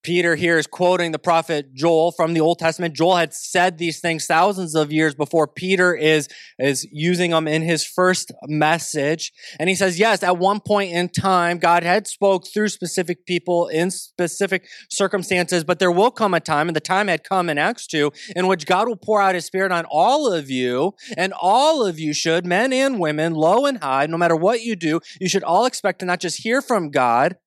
Peter 0.06 0.36
here 0.36 0.60
is 0.60 0.68
quoting 0.68 1.12
the 1.12 1.18
prophet 1.18 1.74
Joel 1.74 2.12
from 2.12 2.36
the 2.36 2.40
Old 2.40 2.60
Testament. 2.60 2.94
Joel 2.94 3.16
had 3.16 3.34
said 3.34 3.80
these 3.80 4.00
things 4.00 4.28
thousands 4.28 4.76
of 4.76 4.94
years 4.94 5.16
before 5.16 5.48
Peter 5.48 5.96
is, 5.96 6.30
is 6.60 6.88
using 6.92 7.32
them 7.32 7.48
in 7.48 7.64
his 7.64 7.84
first 7.84 8.32
message. 8.44 9.34
And 9.60 9.68
he 9.68 9.74
says, 9.74 9.98
yes, 9.98 10.22
at 10.22 10.38
one 10.38 10.60
point 10.60 10.92
in 10.92 11.10
time, 11.10 11.58
God 11.58 11.82
had 11.82 12.06
spoke 12.06 12.46
through 12.46 12.68
specific 12.68 13.26
people 13.26 13.68
in 13.68 13.90
specific 13.90 14.68
circumstances, 14.92 15.64
but 15.64 15.80
there 15.80 15.92
will 15.92 16.12
come 16.12 16.36
a 16.36 16.40
time, 16.40 16.70
and 16.70 16.76
the 16.76 16.82
time 16.82 17.08
had 17.08 17.24
come 17.24 17.50
in 17.50 17.58
Acts 17.58 17.88
2, 17.88 18.12
in 18.36 18.46
which 18.46 18.68
God 18.68 18.88
will 18.88 18.98
pour 18.98 19.20
out 19.20 19.34
his 19.34 19.46
spirit 19.46 19.72
on 19.72 19.86
all 19.90 20.32
of 20.32 20.52
you, 20.52 20.94
and 21.18 21.34
all 21.42 21.84
of 21.84 21.98
you 21.98 22.14
should, 22.14 22.46
men 22.46 22.72
and 22.72 23.00
women, 23.00 23.34
low 23.34 23.66
and 23.66 23.80
high, 23.80 24.06
no 24.06 24.20
matter 24.20 24.36
what 24.36 24.62
you 24.62 24.76
do, 24.76 25.00
you 25.20 25.28
should 25.28 25.44
all 25.44 25.66
expect 25.66 25.98
to 26.02 26.06
not 26.06 26.20
just 26.20 26.44
hear 26.44 26.62
from 26.62 26.92
God, 26.92 27.38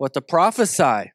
but 0.00 0.14
to 0.14 0.22
prophesy. 0.22 1.10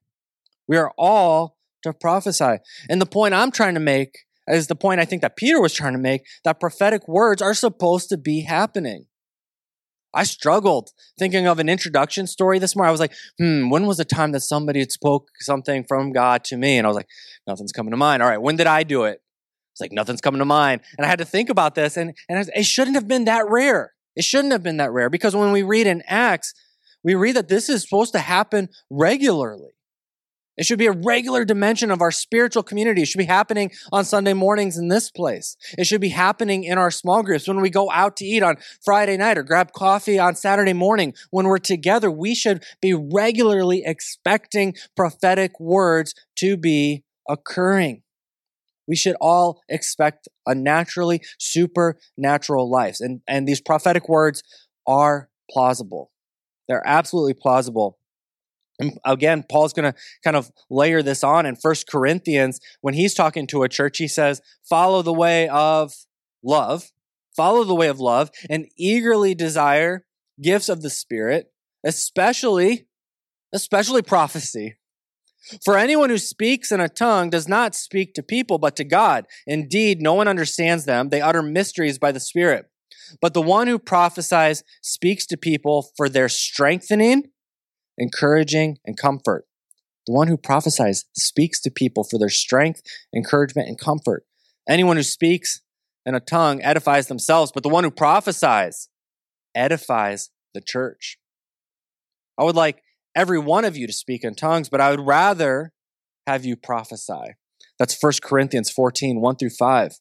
We 0.69 0.77
are 0.77 0.93
all 0.97 1.57
to 1.83 1.91
prophesy. 1.91 2.57
And 2.89 3.01
the 3.01 3.05
point 3.05 3.33
I'm 3.33 3.51
trying 3.51 3.73
to 3.73 3.79
make 3.79 4.19
is 4.47 4.67
the 4.67 4.75
point 4.75 4.99
I 4.99 5.05
think 5.05 5.23
that 5.23 5.35
Peter 5.35 5.59
was 5.59 5.73
trying 5.73 5.93
to 5.93 5.99
make 5.99 6.21
that 6.45 6.59
prophetic 6.59 7.07
words 7.07 7.41
are 7.41 7.53
supposed 7.53 8.09
to 8.09 8.17
be 8.17 8.41
happening. 8.41 9.07
I 10.13 10.23
struggled 10.23 10.89
thinking 11.19 11.47
of 11.47 11.59
an 11.59 11.69
introduction 11.69 12.25
story 12.27 12.59
this 12.59 12.75
morning. 12.75 12.89
I 12.89 12.91
was 12.91 12.99
like, 12.99 13.13
hmm, 13.38 13.69
when 13.69 13.85
was 13.85 13.97
the 13.97 14.05
time 14.05 14.31
that 14.31 14.41
somebody 14.41 14.79
had 14.79 14.91
spoke 14.91 15.27
something 15.39 15.83
from 15.83 16.11
God 16.11 16.43
to 16.45 16.57
me? 16.57 16.77
And 16.77 16.85
I 16.85 16.89
was 16.89 16.97
like, 16.97 17.09
nothing's 17.47 17.71
coming 17.71 17.91
to 17.91 17.97
mind. 17.97 18.23
All 18.23 18.29
right, 18.29 18.41
when 18.41 18.55
did 18.55 18.67
I 18.67 18.83
do 18.83 19.03
it? 19.03 19.21
It's 19.73 19.81
like, 19.81 19.91
nothing's 19.91 20.21
coming 20.21 20.39
to 20.39 20.45
mind. 20.45 20.81
And 20.97 21.05
I 21.05 21.09
had 21.09 21.19
to 21.19 21.25
think 21.25 21.49
about 21.49 21.75
this, 21.75 21.95
and, 21.95 22.15
and 22.27 22.49
it 22.55 22.65
shouldn't 22.65 22.95
have 22.95 23.07
been 23.07 23.25
that 23.25 23.45
rare. 23.47 23.93
It 24.15 24.23
shouldn't 24.23 24.51
have 24.51 24.63
been 24.63 24.77
that 24.77 24.91
rare 24.91 25.09
because 25.09 25.35
when 25.35 25.51
we 25.51 25.61
read 25.61 25.85
in 25.85 26.01
Acts, 26.07 26.53
we 27.03 27.13
read 27.13 27.35
that 27.35 27.47
this 27.47 27.69
is 27.69 27.83
supposed 27.83 28.13
to 28.13 28.19
happen 28.19 28.69
regularly. 28.89 29.71
It 30.59 30.65
should 30.65 30.77
be 30.77 30.87
a 30.87 30.91
regular 30.91 31.45
dimension 31.45 31.89
of 31.89 32.01
our 32.01 32.11
spiritual 32.11 32.63
community. 32.63 33.01
It 33.01 33.07
should 33.07 33.17
be 33.17 33.23
happening 33.23 33.71
on 33.93 34.03
Sunday 34.03 34.33
mornings 34.33 34.77
in 34.77 34.89
this 34.89 35.09
place. 35.09 35.55
It 35.77 35.87
should 35.87 36.01
be 36.01 36.09
happening 36.09 36.65
in 36.65 36.77
our 36.77 36.91
small 36.91 37.23
groups 37.23 37.47
when 37.47 37.61
we 37.61 37.69
go 37.69 37.89
out 37.89 38.17
to 38.17 38.25
eat 38.25 38.43
on 38.43 38.57
Friday 38.83 39.15
night 39.15 39.37
or 39.37 39.43
grab 39.43 39.71
coffee 39.71 40.19
on 40.19 40.35
Saturday 40.35 40.73
morning. 40.73 41.13
When 41.31 41.47
we're 41.47 41.59
together, 41.59 42.11
we 42.11 42.35
should 42.35 42.61
be 42.81 42.93
regularly 42.93 43.83
expecting 43.85 44.75
prophetic 44.97 45.57
words 45.61 46.13
to 46.35 46.57
be 46.57 47.05
occurring. 47.29 48.03
We 48.85 48.97
should 48.97 49.15
all 49.21 49.61
expect 49.69 50.27
a 50.45 50.53
naturally 50.53 51.21
supernatural 51.37 52.69
life. 52.69 52.97
And, 52.99 53.21
and 53.29 53.47
these 53.47 53.61
prophetic 53.61 54.09
words 54.09 54.43
are 54.85 55.29
plausible. 55.49 56.11
They're 56.67 56.85
absolutely 56.85 57.35
plausible. 57.35 57.99
And 58.79 58.98
again, 59.05 59.43
Paul's 59.50 59.74
going 59.74 59.91
to 59.91 60.00
kind 60.24 60.38
of 60.38 60.51
layer 60.69 61.01
this 61.03 61.24
on 61.24 61.45
in 61.45 61.55
First 61.55 61.88
Corinthians 61.88 62.59
when 62.81 62.93
he's 62.93 63.13
talking 63.13 63.45
to 63.48 63.63
a 63.63 63.69
church. 63.69 63.98
He 63.98 64.07
says, 64.07 64.41
Follow 64.67 65.01
the 65.01 65.13
way 65.13 65.50
of 65.50 65.93
love, 66.43 66.91
follow 67.36 67.63
the 67.63 67.75
way 67.75 67.88
of 67.88 68.00
love, 68.00 68.29
and 68.50 68.67
eagerly 68.77 69.36
desire 69.36 70.05
gifts 70.41 70.69
of 70.69 70.81
the 70.81 70.89
Spirit, 70.89 71.51
especially, 71.83 72.88
especially 73.53 74.01
prophecy. 74.01 74.77
For 75.63 75.77
anyone 75.77 76.09
who 76.09 76.17
speaks 76.17 76.71
in 76.71 76.79
a 76.79 76.89
tongue 76.89 77.29
does 77.29 77.48
not 77.48 77.74
speak 77.74 78.13
to 78.13 78.24
people, 78.24 78.57
but 78.57 78.75
to 78.75 78.83
God. 78.83 79.25
Indeed, 79.48 80.01
no 80.01 80.13
one 80.13 80.27
understands 80.27 80.86
them. 80.86 81.09
They 81.09 81.21
utter 81.21 81.41
mysteries 81.41 81.98
by 81.98 82.12
the 82.12 82.19
Spirit. 82.19 82.65
But 83.21 83.33
the 83.33 83.41
one 83.41 83.67
who 83.67 83.79
prophesies 83.79 84.63
speaks 84.81 85.25
to 85.27 85.38
people 85.38 85.89
for 85.98 86.09
their 86.09 86.29
strengthening 86.29 87.31
encouraging, 88.00 88.77
and 88.86 88.98
comfort. 88.98 89.46
The 90.08 90.13
one 90.13 90.27
who 90.27 90.38
prophesies 90.38 91.06
speaks 91.15 91.62
to 91.62 91.72
people 91.72 92.03
for 92.03 92.18
their 92.18 92.29
strength, 92.29 92.82
encouragement, 93.15 93.68
and 93.68 93.77
comfort. 93.77 94.25
Anyone 94.68 94.98
who 94.98 95.03
speaks 95.03 95.62
in 96.06 96.15
a 96.15 96.20
tongue 96.20 96.63
edifies 96.63 97.08
themselves, 97.08 97.51
but 97.51 97.63
the 97.63 97.70
one 97.70 97.84
who 97.84 97.91
prophesies 97.91 98.89
edifies 99.53 100.29
the 100.53 100.62
church. 100.62 101.20
I 102.39 102.44
would 102.44 102.56
like 102.56 102.82
every 103.15 103.38
one 103.38 103.65
of 103.65 103.75
you 103.75 103.86
to 103.86 103.94
speak 103.94 104.24
in 104.24 104.34
tongues, 104.36 104.70
but 104.70 104.82
I 104.82 104.91
would 104.91 105.06
rather 105.06 105.74
have 106.25 106.46
you 106.46 106.56
prophesy. 106.56 107.36
That's 107.77 108.01
1 108.01 108.13
Corinthians 108.24 108.70
14, 108.72 109.22
1 109.22 109.36
through 109.36 109.50
5. 109.50 110.00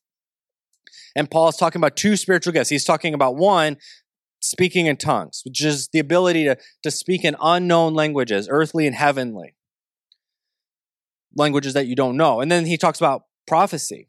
And 1.16 1.30
Paul 1.30 1.48
is 1.48 1.56
talking 1.56 1.80
about 1.80 1.96
two 1.96 2.16
spiritual 2.16 2.52
gifts. 2.52 2.70
He's 2.70 2.84
talking 2.84 3.14
about 3.14 3.36
one, 3.36 3.76
speaking 4.40 4.86
in 4.86 4.96
tongues, 4.96 5.42
which 5.44 5.62
is 5.64 5.88
the 5.92 5.98
ability 5.98 6.44
to, 6.44 6.56
to 6.82 6.90
speak 6.90 7.24
in 7.24 7.36
unknown 7.40 7.94
languages, 7.94 8.48
earthly 8.50 8.86
and 8.86 8.94
heavenly, 8.94 9.54
languages 11.34 11.74
that 11.74 11.86
you 11.86 11.96
don't 11.96 12.16
know. 12.16 12.40
And 12.40 12.50
then 12.50 12.66
he 12.66 12.76
talks 12.76 12.98
about 12.98 13.22
prophecy. 13.46 14.08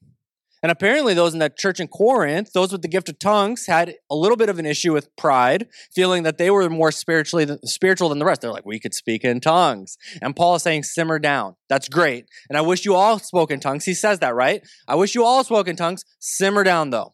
And 0.61 0.73
apparently, 0.73 1.13
those 1.13 1.31
in 1.31 1.39
that 1.39 1.57
church 1.57 1.79
in 1.79 1.87
Corinth, 1.87 2.51
those 2.53 2.73
with 2.73 2.81
the 2.81 2.89
gift 2.89 3.07
of 3.07 3.17
tongues, 3.17 3.65
had 3.67 3.95
a 4.11 4.15
little 4.15 4.35
bit 4.35 4.49
of 4.49 4.59
an 4.59 4.65
issue 4.65 4.91
with 4.91 5.15
pride, 5.15 5.67
feeling 5.95 6.23
that 6.23 6.37
they 6.37 6.51
were 6.51 6.69
more 6.69 6.91
spiritually 6.91 7.47
spiritual 7.63 8.09
than 8.09 8.19
the 8.19 8.25
rest. 8.25 8.41
They're 8.41 8.51
like, 8.51 8.65
we 8.65 8.77
could 8.77 8.93
speak 8.93 9.23
in 9.23 9.39
tongues. 9.39 9.97
And 10.21 10.35
Paul 10.35 10.55
is 10.55 10.63
saying, 10.63 10.83
simmer 10.83 11.17
down. 11.17 11.55
That's 11.69 11.87
great. 11.87 12.25
And 12.49 12.57
I 12.57 12.61
wish 12.61 12.83
you 12.83 12.93
all 12.93 13.19
spoke 13.19 13.51
in 13.51 13.61
tongues. 13.61 13.85
He 13.85 13.93
says 13.93 14.19
that, 14.19 14.35
right? 14.35 14.61
I 14.85 14.95
wish 14.95 15.15
you 15.15 15.23
all 15.23 15.45
spoke 15.45 15.69
in 15.69 15.77
tongues. 15.77 16.03
Simmer 16.19 16.65
down, 16.65 16.89
though 16.89 17.13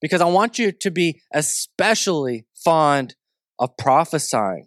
because 0.00 0.20
I 0.20 0.26
want 0.26 0.58
you 0.58 0.72
to 0.72 0.90
be 0.90 1.20
especially 1.32 2.45
fond 2.66 3.14
of 3.60 3.76
prophesying. 3.76 4.66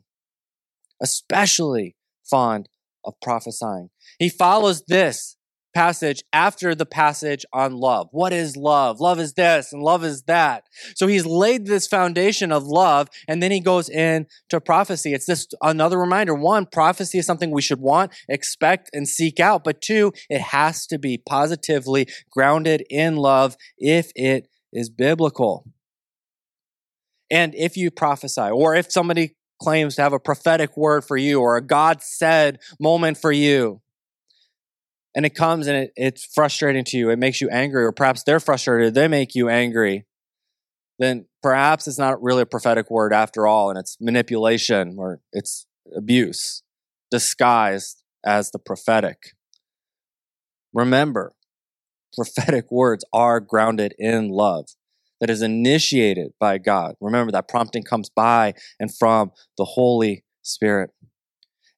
Especially 1.01 1.97
fond 2.23 2.69
of 3.03 3.13
prophesying. 3.21 3.89
He 4.17 4.29
follows 4.29 4.83
this 4.87 5.35
passage 5.75 6.23
after 6.31 6.73
the 6.73 6.85
passage 6.85 7.45
on 7.51 7.73
love. 7.73 8.07
What 8.11 8.31
is 8.31 8.55
love? 8.55 9.01
Love 9.01 9.19
is 9.19 9.33
this 9.33 9.73
and 9.73 9.83
love 9.83 10.05
is 10.05 10.23
that. 10.23 10.63
So 10.95 11.07
he's 11.07 11.25
laid 11.25 11.65
this 11.65 11.87
foundation 11.87 12.53
of 12.53 12.63
love 12.63 13.09
and 13.27 13.43
then 13.43 13.51
he 13.51 13.59
goes 13.59 13.89
into 13.89 14.61
prophecy. 14.65 15.13
It's 15.13 15.25
just 15.25 15.53
another 15.61 15.99
reminder. 15.99 16.33
One, 16.33 16.67
prophecy 16.67 17.17
is 17.17 17.25
something 17.25 17.51
we 17.51 17.61
should 17.61 17.81
want, 17.81 18.13
expect, 18.29 18.89
and 18.93 19.07
seek 19.07 19.41
out. 19.41 19.65
But 19.65 19.81
two, 19.81 20.13
it 20.29 20.41
has 20.41 20.87
to 20.87 20.97
be 20.97 21.17
positively 21.17 22.07
grounded 22.31 22.85
in 22.89 23.17
love 23.17 23.57
if 23.77 24.11
it 24.15 24.47
is 24.71 24.89
biblical. 24.89 25.65
And 27.31 27.53
if 27.55 27.77
you 27.77 27.91
prophesy, 27.91 28.49
or 28.49 28.75
if 28.75 28.91
somebody 28.91 29.35
claims 29.61 29.95
to 29.95 30.01
have 30.01 30.13
a 30.13 30.19
prophetic 30.19 30.75
word 30.75 31.03
for 31.03 31.17
you, 31.17 31.41
or 31.41 31.57
a 31.57 31.61
God 31.61 32.01
said 32.01 32.59
moment 32.79 33.17
for 33.17 33.31
you, 33.31 33.81
and 35.15 35.25
it 35.25 35.35
comes 35.35 35.67
and 35.67 35.77
it, 35.77 35.91
it's 35.95 36.25
frustrating 36.25 36.83
to 36.85 36.97
you, 36.97 37.09
it 37.09 37.19
makes 37.19 37.41
you 37.41 37.49
angry, 37.49 37.83
or 37.83 37.91
perhaps 37.91 38.23
they're 38.23 38.39
frustrated, 38.39 38.93
they 38.93 39.07
make 39.07 39.35
you 39.35 39.49
angry, 39.49 40.05
then 40.97 41.25
perhaps 41.41 41.87
it's 41.87 41.99
not 41.99 42.21
really 42.21 42.41
a 42.41 42.47
prophetic 42.47 42.89
word 42.89 43.13
after 43.13 43.45
all, 43.45 43.69
and 43.69 43.77
it's 43.77 43.97
manipulation 43.99 44.95
or 44.97 45.21
it's 45.31 45.65
abuse 45.95 46.63
disguised 47.11 48.03
as 48.25 48.51
the 48.51 48.59
prophetic. 48.59 49.33
Remember, 50.73 51.33
prophetic 52.13 52.71
words 52.71 53.03
are 53.11 53.39
grounded 53.39 53.93
in 53.97 54.29
love 54.29 54.69
that 55.19 55.29
is 55.29 55.41
initiated 55.41 56.31
by 56.39 56.57
God. 56.57 56.95
Remember 57.01 57.31
that 57.31 57.47
prompting 57.47 57.83
comes 57.83 58.09
by 58.09 58.53
and 58.79 58.95
from 58.95 59.31
the 59.57 59.65
Holy 59.65 60.23
Spirit. 60.41 60.91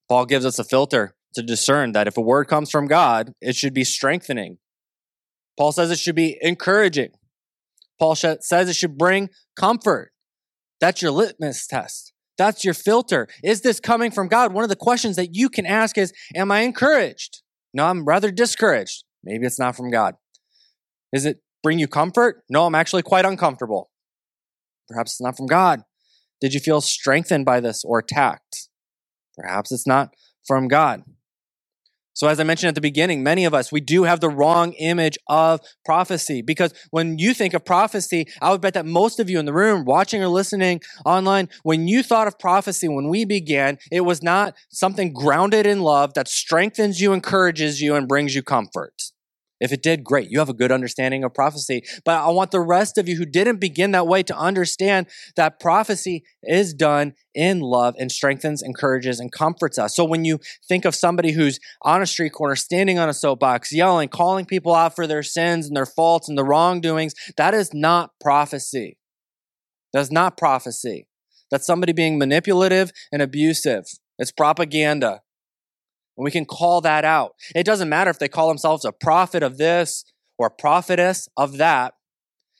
Paul 0.07 0.25
gives 0.25 0.45
us 0.45 0.59
a 0.59 0.63
filter 0.63 1.15
to 1.35 1.41
discern 1.41 1.93
that 1.93 2.07
if 2.07 2.17
a 2.17 2.21
word 2.21 2.45
comes 2.45 2.69
from 2.69 2.87
God, 2.87 3.33
it 3.41 3.55
should 3.55 3.73
be 3.73 3.83
strengthening. 3.83 4.57
Paul 5.57 5.71
says 5.71 5.91
it 5.91 5.99
should 5.99 6.15
be 6.15 6.37
encouraging. 6.41 7.11
Paul 7.99 8.15
says 8.15 8.69
it 8.69 8.75
should 8.75 8.97
bring 8.97 9.29
comfort. 9.55 10.11
That's 10.79 11.01
your 11.01 11.11
litmus 11.11 11.67
test. 11.67 12.13
That's 12.37 12.65
your 12.65 12.73
filter. 12.73 13.27
Is 13.43 13.61
this 13.61 13.79
coming 13.79 14.09
from 14.09 14.27
God? 14.27 14.53
One 14.53 14.63
of 14.63 14.69
the 14.69 14.75
questions 14.75 15.15
that 15.17 15.35
you 15.35 15.49
can 15.49 15.65
ask 15.65 15.97
is 15.97 16.11
Am 16.35 16.51
I 16.51 16.61
encouraged? 16.61 17.43
No, 17.73 17.85
I'm 17.85 18.03
rather 18.03 18.31
discouraged. 18.31 19.03
Maybe 19.23 19.45
it's 19.45 19.59
not 19.59 19.75
from 19.75 19.91
God. 19.91 20.15
Is 21.13 21.25
it 21.25 21.41
bring 21.63 21.79
you 21.79 21.87
comfort? 21.87 22.43
No, 22.49 22.65
I'm 22.65 22.75
actually 22.75 23.03
quite 23.03 23.25
uncomfortable. 23.25 23.89
Perhaps 24.89 25.13
it's 25.13 25.21
not 25.21 25.37
from 25.37 25.47
God. 25.47 25.81
Did 26.39 26.53
you 26.53 26.59
feel 26.59 26.81
strengthened 26.81 27.45
by 27.45 27.59
this 27.59 27.83
or 27.85 27.99
attacked? 27.99 28.69
Perhaps 29.37 29.71
it's 29.71 29.87
not 29.87 30.13
from 30.45 30.67
God. 30.67 31.03
So, 32.13 32.27
as 32.27 32.39
I 32.39 32.43
mentioned 32.43 32.67
at 32.67 32.75
the 32.75 32.81
beginning, 32.81 33.23
many 33.23 33.45
of 33.45 33.53
us, 33.53 33.71
we 33.71 33.79
do 33.79 34.03
have 34.03 34.19
the 34.19 34.29
wrong 34.29 34.73
image 34.73 35.17
of 35.27 35.61
prophecy 35.85 36.41
because 36.41 36.73
when 36.91 37.17
you 37.17 37.33
think 37.33 37.53
of 37.53 37.63
prophecy, 37.63 38.25
I 38.41 38.51
would 38.51 38.59
bet 38.59 38.73
that 38.73 38.85
most 38.85 39.19
of 39.19 39.29
you 39.29 39.39
in 39.39 39.45
the 39.45 39.53
room, 39.53 39.85
watching 39.85 40.21
or 40.21 40.27
listening 40.27 40.81
online, 41.05 41.47
when 41.63 41.87
you 41.87 42.03
thought 42.03 42.27
of 42.27 42.37
prophecy 42.37 42.89
when 42.89 43.07
we 43.07 43.23
began, 43.23 43.77
it 43.91 44.01
was 44.01 44.21
not 44.21 44.55
something 44.69 45.13
grounded 45.13 45.65
in 45.65 45.79
love 45.79 46.13
that 46.15 46.27
strengthens 46.27 46.99
you, 46.99 47.13
encourages 47.13 47.81
you, 47.81 47.95
and 47.95 48.09
brings 48.09 48.35
you 48.35 48.43
comfort. 48.43 48.93
If 49.61 49.71
it 49.71 49.83
did, 49.83 50.03
great. 50.03 50.29
You 50.31 50.39
have 50.39 50.49
a 50.49 50.53
good 50.53 50.71
understanding 50.71 51.23
of 51.23 51.33
prophecy. 51.33 51.83
But 52.03 52.19
I 52.19 52.29
want 52.29 52.49
the 52.49 52.59
rest 52.59 52.97
of 52.97 53.07
you 53.07 53.15
who 53.15 53.25
didn't 53.25 53.59
begin 53.59 53.91
that 53.91 54.07
way 54.07 54.23
to 54.23 54.35
understand 54.35 55.05
that 55.35 55.59
prophecy 55.59 56.23
is 56.43 56.73
done 56.73 57.13
in 57.35 57.59
love 57.59 57.95
and 57.99 58.11
strengthens, 58.11 58.63
encourages, 58.63 59.19
and 59.19 59.31
comforts 59.31 59.77
us. 59.77 59.95
So 59.95 60.03
when 60.03 60.25
you 60.25 60.39
think 60.67 60.83
of 60.83 60.95
somebody 60.95 61.31
who's 61.31 61.59
on 61.83 62.01
a 62.01 62.07
street 62.07 62.33
corner, 62.33 62.55
standing 62.55 62.97
on 62.97 63.07
a 63.07 63.13
soapbox, 63.13 63.71
yelling, 63.71 64.09
calling 64.09 64.45
people 64.45 64.73
out 64.73 64.95
for 64.95 65.05
their 65.05 65.23
sins 65.23 65.67
and 65.67 65.77
their 65.77 65.85
faults 65.85 66.27
and 66.27 66.37
the 66.37 66.43
wrongdoings, 66.43 67.13
that 67.37 67.53
is 67.53 67.73
not 67.73 68.11
prophecy. 68.19 68.97
That's 69.93 70.11
not 70.11 70.37
prophecy. 70.37 71.07
That's 71.51 71.67
somebody 71.67 71.93
being 71.93 72.17
manipulative 72.17 72.91
and 73.11 73.21
abusive. 73.21 73.85
It's 74.17 74.31
propaganda. 74.31 75.21
And 76.17 76.23
we 76.23 76.31
can 76.31 76.45
call 76.45 76.81
that 76.81 77.05
out. 77.05 77.33
It 77.55 77.65
doesn't 77.65 77.89
matter 77.89 78.09
if 78.09 78.19
they 78.19 78.27
call 78.27 78.47
themselves 78.47 78.85
a 78.85 78.91
prophet 78.91 79.43
of 79.43 79.57
this 79.57 80.03
or 80.37 80.47
a 80.47 80.51
prophetess 80.51 81.27
of 81.37 81.57
that. 81.57 81.93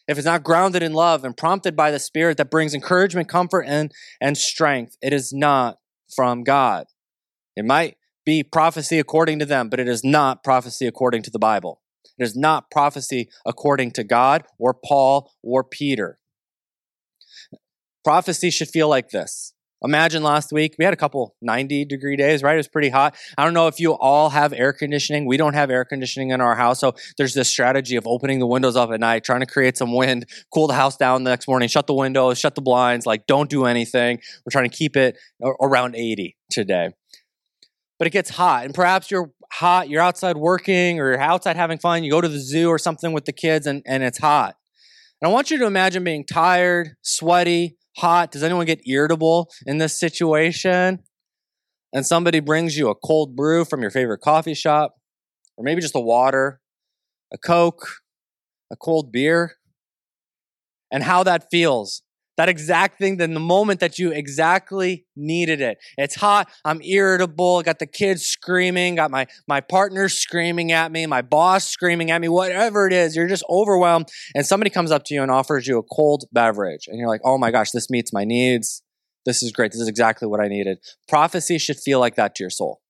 If 0.07 0.17
it's 0.17 0.25
not 0.25 0.43
grounded 0.43 0.83
in 0.83 0.93
love 0.93 1.23
and 1.23 1.37
prompted 1.37 1.75
by 1.75 1.91
the 1.91 1.99
Spirit 1.99 2.37
that 2.37 2.51
brings 2.51 2.73
encouragement, 2.73 3.29
comfort, 3.29 3.65
and, 3.67 3.91
and 4.19 4.37
strength, 4.37 4.97
it 5.01 5.13
is 5.13 5.31
not 5.31 5.77
from 6.13 6.43
God. 6.43 6.87
It 7.55 7.65
might 7.65 7.97
be 8.25 8.43
prophecy 8.43 8.99
according 8.99 9.39
to 9.39 9.45
them, 9.45 9.69
but 9.69 9.79
it 9.79 9.87
is 9.87 10.03
not 10.03 10.43
prophecy 10.43 10.85
according 10.85 11.23
to 11.23 11.31
the 11.31 11.39
Bible. 11.39 11.81
It 12.17 12.23
is 12.23 12.35
not 12.35 12.69
prophecy 12.71 13.29
according 13.45 13.91
to 13.91 14.03
God 14.03 14.43
or 14.59 14.73
Paul 14.73 15.31
or 15.43 15.63
Peter. 15.63 16.19
Prophecy 18.03 18.49
should 18.49 18.69
feel 18.69 18.89
like 18.89 19.09
this 19.09 19.53
Imagine 19.84 20.22
last 20.22 20.52
week, 20.52 20.76
we 20.78 20.86
had 20.86 20.94
a 20.94 20.98
couple 20.98 21.36
90 21.41 21.86
degree 21.86 22.15
days, 22.15 22.44
right? 22.44 22.54
It 22.54 22.58
was 22.58 22.67
pretty 22.67 22.89
hot. 22.89 23.15
I 23.38 23.44
don't 23.44 23.54
know 23.54 23.67
if 23.67 23.80
you 23.80 23.94
all 23.94 24.30
have 24.30 24.54
air 24.54 24.74
conditioning. 24.74 25.26
We 25.26 25.38
don't 25.38 25.56
have 25.56 25.72
air 25.72 25.84
conditioning 25.84 26.30
in 26.30 26.39
our 26.39 26.56
house. 26.56 26.80
So 26.80 26.94
there's 27.17 27.34
this 27.34 27.50
strategy 27.50 27.96
of 27.96 28.06
opening 28.06 28.39
the 28.39 28.46
windows 28.46 28.76
up 28.76 28.91
at 28.91 29.00
night, 29.00 29.24
trying 29.24 29.39
to 29.39 29.48
create 29.48 29.78
some 29.78 29.94
wind, 29.94 30.28
cool 30.54 30.67
the 30.67 30.76
house 30.76 30.98
down 30.98 31.24
the 31.24 31.32
next 31.32 31.48
morning, 31.48 31.67
shut 31.67 31.88
the 31.88 31.96
windows, 31.96 32.38
shut 32.38 32.54
the 32.54 32.62
blinds, 32.62 33.08
like 33.08 33.26
don't 33.26 33.50
do 33.50 33.65
anything. 33.65 34.20
We're 34.46 34.52
trying 34.52 34.70
to 34.70 34.76
keep 34.76 34.96
it 34.96 35.17
around 35.41 35.96
80 35.96 36.38
today. 36.52 36.91
But 37.98 38.08
it 38.08 38.12
gets 38.12 38.32
hot, 38.32 38.65
and 38.65 38.74
perhaps 38.74 39.12
you're 39.12 39.32
hot, 39.52 39.89
you're 39.89 40.02
outside 40.02 40.38
working 40.38 41.00
or 41.00 41.12
you're 41.12 41.22
outside 41.22 41.56
having 41.56 41.78
fun, 41.78 42.04
you 42.04 42.10
go 42.10 42.22
to 42.22 42.28
the 42.28 42.39
zoo 42.39 42.67
or 42.67 42.80
something 42.80 43.13
with 43.13 43.26
the 43.26 43.34
kids, 43.34 43.67
and, 43.67 43.84
and 43.86 44.04
it's 44.04 44.17
hot. 44.17 44.56
And 45.22 45.30
I 45.30 45.32
want 45.32 45.52
you 45.52 45.60
to 45.60 45.65
imagine 45.65 46.04
being 46.04 46.26
tired, 46.26 46.96
sweaty, 47.04 47.78
hot? 47.97 48.32
Does 48.32 48.43
anyone 48.43 48.65
get 48.65 48.88
irritable 48.88 49.49
in 49.65 49.77
this 49.77 49.99
situation? 49.99 50.99
And 51.93 52.06
somebody 52.06 52.39
brings 52.39 52.77
you 52.77 52.89
a 52.89 52.95
cold 52.95 53.36
brew 53.36 53.65
from 53.65 53.82
your 53.82 53.91
favorite 53.91 54.19
coffee 54.19 54.54
shop, 54.54 54.95
or 55.58 55.63
maybe 55.63 55.82
just 55.82 55.95
a 55.95 55.99
water, 55.99 56.62
a 57.34 57.38
Coke, 57.38 57.88
a 58.71 58.75
cold 58.75 59.12
beer, 59.12 59.58
and 60.91 61.04
how 61.04 61.23
that 61.23 61.47
feels 61.51 62.04
that 62.38 62.50
exact 62.50 62.98
thing, 62.98 63.17
then 63.17 63.34
the 63.34 63.39
moment 63.39 63.82
that 63.82 64.00
you 64.00 64.12
exactly 64.12 65.06
needed 65.15 65.62
it. 65.62 65.78
It's 65.98 66.15
hot. 66.15 66.50
I'm 66.63 66.82
irritable. 66.82 67.62
Got 67.62 67.80
the 67.80 67.86
kids 67.86 68.24
screaming. 68.24 68.96
Got 68.96 69.12
my, 69.12 69.28
my 69.48 69.60
partner 69.62 70.08
screaming 70.08 70.72
at 70.72 70.91
me. 70.91 71.06
My 71.06 71.22
boss 71.22 71.67
screaming 71.67 72.10
at 72.10 72.22
me. 72.22 72.30
Whatever 72.30 72.88
it 72.88 72.94
is, 72.94 73.15
you're 73.15 73.28
just 73.28 73.44
overwhelmed. 73.50 74.08
And 74.34 74.46
somebody 74.46 74.70
comes 74.70 74.91
up 74.91 75.04
to 75.06 75.13
you 75.13 75.22
and 75.22 75.30
offers 75.30 75.67
you 75.67 75.78
a 75.78 75.84
cold 75.84 76.24
beverage. 76.32 76.88
And 76.88 76.98
you're 76.98 77.10
like, 77.10 77.22
oh 77.26 77.38
my 77.38 77.52
gosh, 77.52 77.72
this 77.72 77.89
meets 77.89 78.13
my 78.13 78.24
needs. 78.24 78.82
This 79.26 79.44
is 79.44 79.52
great. 79.52 79.72
This 79.72 79.82
is 79.82 79.88
exactly 79.88 80.28
what 80.28 80.39
I 80.39 80.48
needed. 80.48 80.80
Prophecy 81.08 81.58
should 81.58 81.78
feel 81.78 82.00
like 82.00 82.15
that 82.15 82.34
to 82.36 82.44
your 82.44 82.50
soul. 82.50 82.82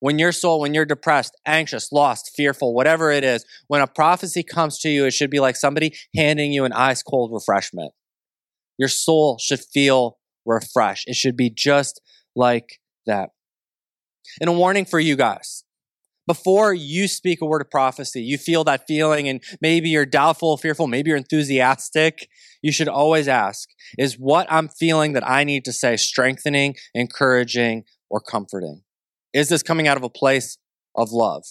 When 0.00 0.18
your 0.18 0.32
soul, 0.32 0.60
when 0.60 0.74
you're 0.74 0.86
depressed, 0.86 1.36
anxious, 1.46 1.92
lost, 1.92 2.32
fearful, 2.34 2.74
whatever 2.74 3.10
it 3.10 3.22
is, 3.22 3.44
when 3.68 3.82
a 3.82 3.86
prophecy 3.86 4.42
comes 4.42 4.78
to 4.80 4.88
you, 4.88 5.04
it 5.04 5.12
should 5.12 5.30
be 5.30 5.40
like 5.40 5.56
somebody 5.56 5.94
handing 6.16 6.52
you 6.52 6.64
an 6.64 6.72
ice 6.72 7.02
cold 7.02 7.32
refreshment 7.32 7.92
your 8.80 8.88
soul 8.88 9.36
should 9.38 9.60
feel 9.60 10.16
refreshed. 10.46 11.06
It 11.06 11.14
should 11.14 11.36
be 11.36 11.50
just 11.50 12.00
like 12.34 12.80
that. 13.04 13.28
And 14.40 14.48
a 14.48 14.52
warning 14.52 14.86
for 14.86 14.98
you 14.98 15.16
guys. 15.16 15.64
Before 16.26 16.72
you 16.72 17.06
speak 17.06 17.42
a 17.42 17.46
word 17.46 17.60
of 17.60 17.70
prophecy, 17.70 18.22
you 18.22 18.38
feel 18.38 18.64
that 18.64 18.86
feeling 18.86 19.28
and 19.28 19.42
maybe 19.60 19.90
you're 19.90 20.06
doubtful, 20.06 20.56
fearful, 20.56 20.86
maybe 20.86 21.10
you're 21.10 21.18
enthusiastic. 21.18 22.28
You 22.62 22.72
should 22.72 22.88
always 22.88 23.28
ask, 23.28 23.68
is 23.98 24.14
what 24.14 24.46
I'm 24.48 24.68
feeling 24.68 25.12
that 25.12 25.28
I 25.28 25.44
need 25.44 25.64
to 25.66 25.72
say 25.72 25.96
strengthening, 25.98 26.76
encouraging, 26.94 27.84
or 28.08 28.20
comforting? 28.20 28.82
Is 29.34 29.50
this 29.50 29.62
coming 29.62 29.88
out 29.88 29.98
of 29.98 30.04
a 30.04 30.10
place 30.10 30.56
of 30.96 31.12
love? 31.12 31.44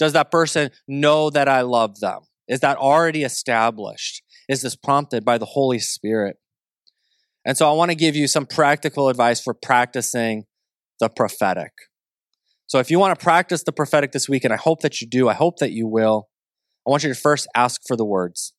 Does 0.00 0.14
that 0.14 0.32
person 0.32 0.70
know 0.88 1.30
that 1.30 1.48
I 1.48 1.60
love 1.60 2.00
them? 2.00 2.22
Is 2.48 2.58
that 2.60 2.76
already 2.76 3.22
established? 3.22 4.22
Is 4.48 4.62
this 4.62 4.74
prompted 4.74 5.24
by 5.24 5.38
the 5.38 5.46
Holy 5.46 5.78
Spirit? 5.78 6.38
And 7.44 7.56
so 7.56 7.68
I 7.68 7.72
want 7.72 7.90
to 7.90 7.96
give 7.96 8.14
you 8.14 8.28
some 8.28 8.46
practical 8.46 9.08
advice 9.08 9.40
for 9.40 9.54
practicing 9.54 10.44
the 11.00 11.08
prophetic. 11.08 11.72
So 12.66 12.78
if 12.78 12.90
you 12.90 12.98
want 12.98 13.18
to 13.18 13.22
practice 13.22 13.64
the 13.64 13.72
prophetic 13.72 14.12
this 14.12 14.28
week, 14.28 14.44
and 14.44 14.52
I 14.52 14.56
hope 14.56 14.80
that 14.80 15.00
you 15.00 15.06
do, 15.06 15.28
I 15.28 15.34
hope 15.34 15.58
that 15.58 15.72
you 15.72 15.86
will, 15.86 16.28
I 16.86 16.90
want 16.90 17.02
you 17.02 17.12
to 17.12 17.18
first 17.18 17.46
ask 17.54 17.80
for 17.86 17.96
the 17.96 18.04
words. 18.04 18.54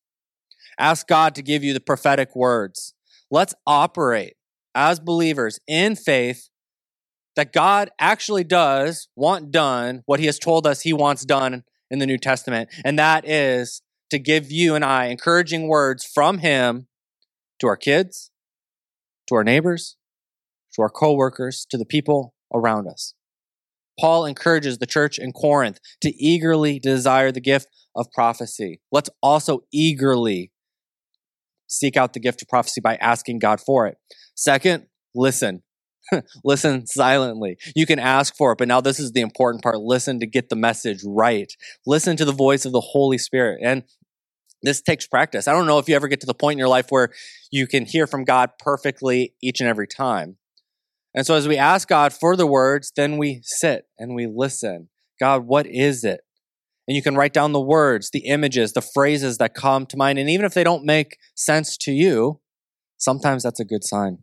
Ask 0.78 1.08
God 1.08 1.34
to 1.34 1.42
give 1.42 1.64
you 1.64 1.72
the 1.72 1.80
prophetic 1.80 2.36
words. 2.36 2.94
Let's 3.30 3.54
operate 3.66 4.34
as 4.74 5.00
believers 5.00 5.58
in 5.66 5.96
faith 5.96 6.48
that 7.36 7.52
God 7.52 7.90
actually 7.98 8.44
does 8.44 9.08
want 9.16 9.50
done 9.50 10.02
what 10.06 10.20
he 10.20 10.26
has 10.26 10.38
told 10.38 10.66
us 10.66 10.82
he 10.82 10.92
wants 10.92 11.24
done 11.24 11.64
in 11.90 11.98
the 11.98 12.06
New 12.06 12.18
Testament. 12.18 12.70
And 12.84 12.98
that 12.98 13.28
is 13.28 13.82
to 14.10 14.18
give 14.18 14.52
you 14.52 14.74
and 14.74 14.84
I 14.84 15.06
encouraging 15.06 15.68
words 15.68 16.04
from 16.04 16.38
him 16.38 16.86
to 17.60 17.66
our 17.66 17.76
kids, 17.76 18.30
to 19.28 19.34
our 19.34 19.44
neighbors, 19.44 19.96
to 20.74 20.82
our 20.82 20.90
coworkers, 20.90 21.66
to 21.70 21.78
the 21.78 21.84
people 21.86 22.34
around 22.52 22.86
us. 22.88 23.14
Paul 23.98 24.26
encourages 24.26 24.78
the 24.78 24.86
church 24.86 25.18
in 25.18 25.32
Corinth 25.32 25.78
to 26.02 26.10
eagerly 26.22 26.78
desire 26.78 27.30
the 27.30 27.40
gift 27.40 27.68
of 27.94 28.10
prophecy. 28.12 28.80
Let's 28.90 29.10
also 29.22 29.60
eagerly 29.72 30.50
seek 31.68 31.96
out 31.96 32.12
the 32.12 32.20
gift 32.20 32.42
of 32.42 32.48
prophecy 32.48 32.80
by 32.80 32.96
asking 32.96 33.38
God 33.38 33.60
for 33.60 33.86
it. 33.86 33.96
Second, 34.34 34.86
listen. 35.14 35.62
listen 36.44 36.86
silently. 36.86 37.56
You 37.74 37.86
can 37.86 37.98
ask 37.98 38.36
for 38.36 38.52
it, 38.52 38.58
but 38.58 38.68
now 38.68 38.80
this 38.80 39.00
is 39.00 39.12
the 39.12 39.20
important 39.20 39.62
part. 39.62 39.78
Listen 39.78 40.20
to 40.20 40.26
get 40.26 40.48
the 40.48 40.56
message 40.56 41.00
right. 41.06 41.50
Listen 41.86 42.16
to 42.16 42.24
the 42.24 42.32
voice 42.32 42.64
of 42.64 42.72
the 42.72 42.80
Holy 42.80 43.18
Spirit. 43.18 43.60
And 43.62 43.84
this 44.66 44.80
takes 44.80 45.06
practice. 45.06 45.46
I 45.46 45.52
don't 45.52 45.66
know 45.66 45.78
if 45.78 45.88
you 45.88 45.96
ever 45.96 46.08
get 46.08 46.20
to 46.20 46.26
the 46.26 46.34
point 46.34 46.54
in 46.54 46.58
your 46.58 46.68
life 46.68 46.86
where 46.90 47.10
you 47.50 47.66
can 47.66 47.84
hear 47.84 48.06
from 48.06 48.24
God 48.24 48.50
perfectly 48.58 49.34
each 49.42 49.60
and 49.60 49.68
every 49.68 49.86
time. 49.86 50.36
And 51.14 51.26
so 51.26 51.34
as 51.34 51.46
we 51.46 51.56
ask 51.56 51.86
God 51.86 52.12
for 52.12 52.36
the 52.36 52.46
words, 52.46 52.92
then 52.96 53.18
we 53.18 53.40
sit 53.44 53.84
and 53.98 54.14
we 54.14 54.26
listen. 54.26 54.88
God, 55.20 55.46
what 55.46 55.66
is 55.66 56.02
it? 56.02 56.22
And 56.88 56.96
you 56.96 57.02
can 57.02 57.14
write 57.14 57.32
down 57.32 57.52
the 57.52 57.60
words, 57.60 58.10
the 58.12 58.26
images, 58.26 58.72
the 58.72 58.82
phrases 58.82 59.38
that 59.38 59.54
come 59.54 59.86
to 59.86 59.96
mind. 59.96 60.18
And 60.18 60.28
even 60.28 60.44
if 60.44 60.54
they 60.54 60.64
don't 60.64 60.84
make 60.84 61.18
sense 61.34 61.76
to 61.78 61.92
you, 61.92 62.40
sometimes 62.98 63.42
that's 63.42 63.60
a 63.60 63.64
good 63.64 63.84
sign. 63.84 64.18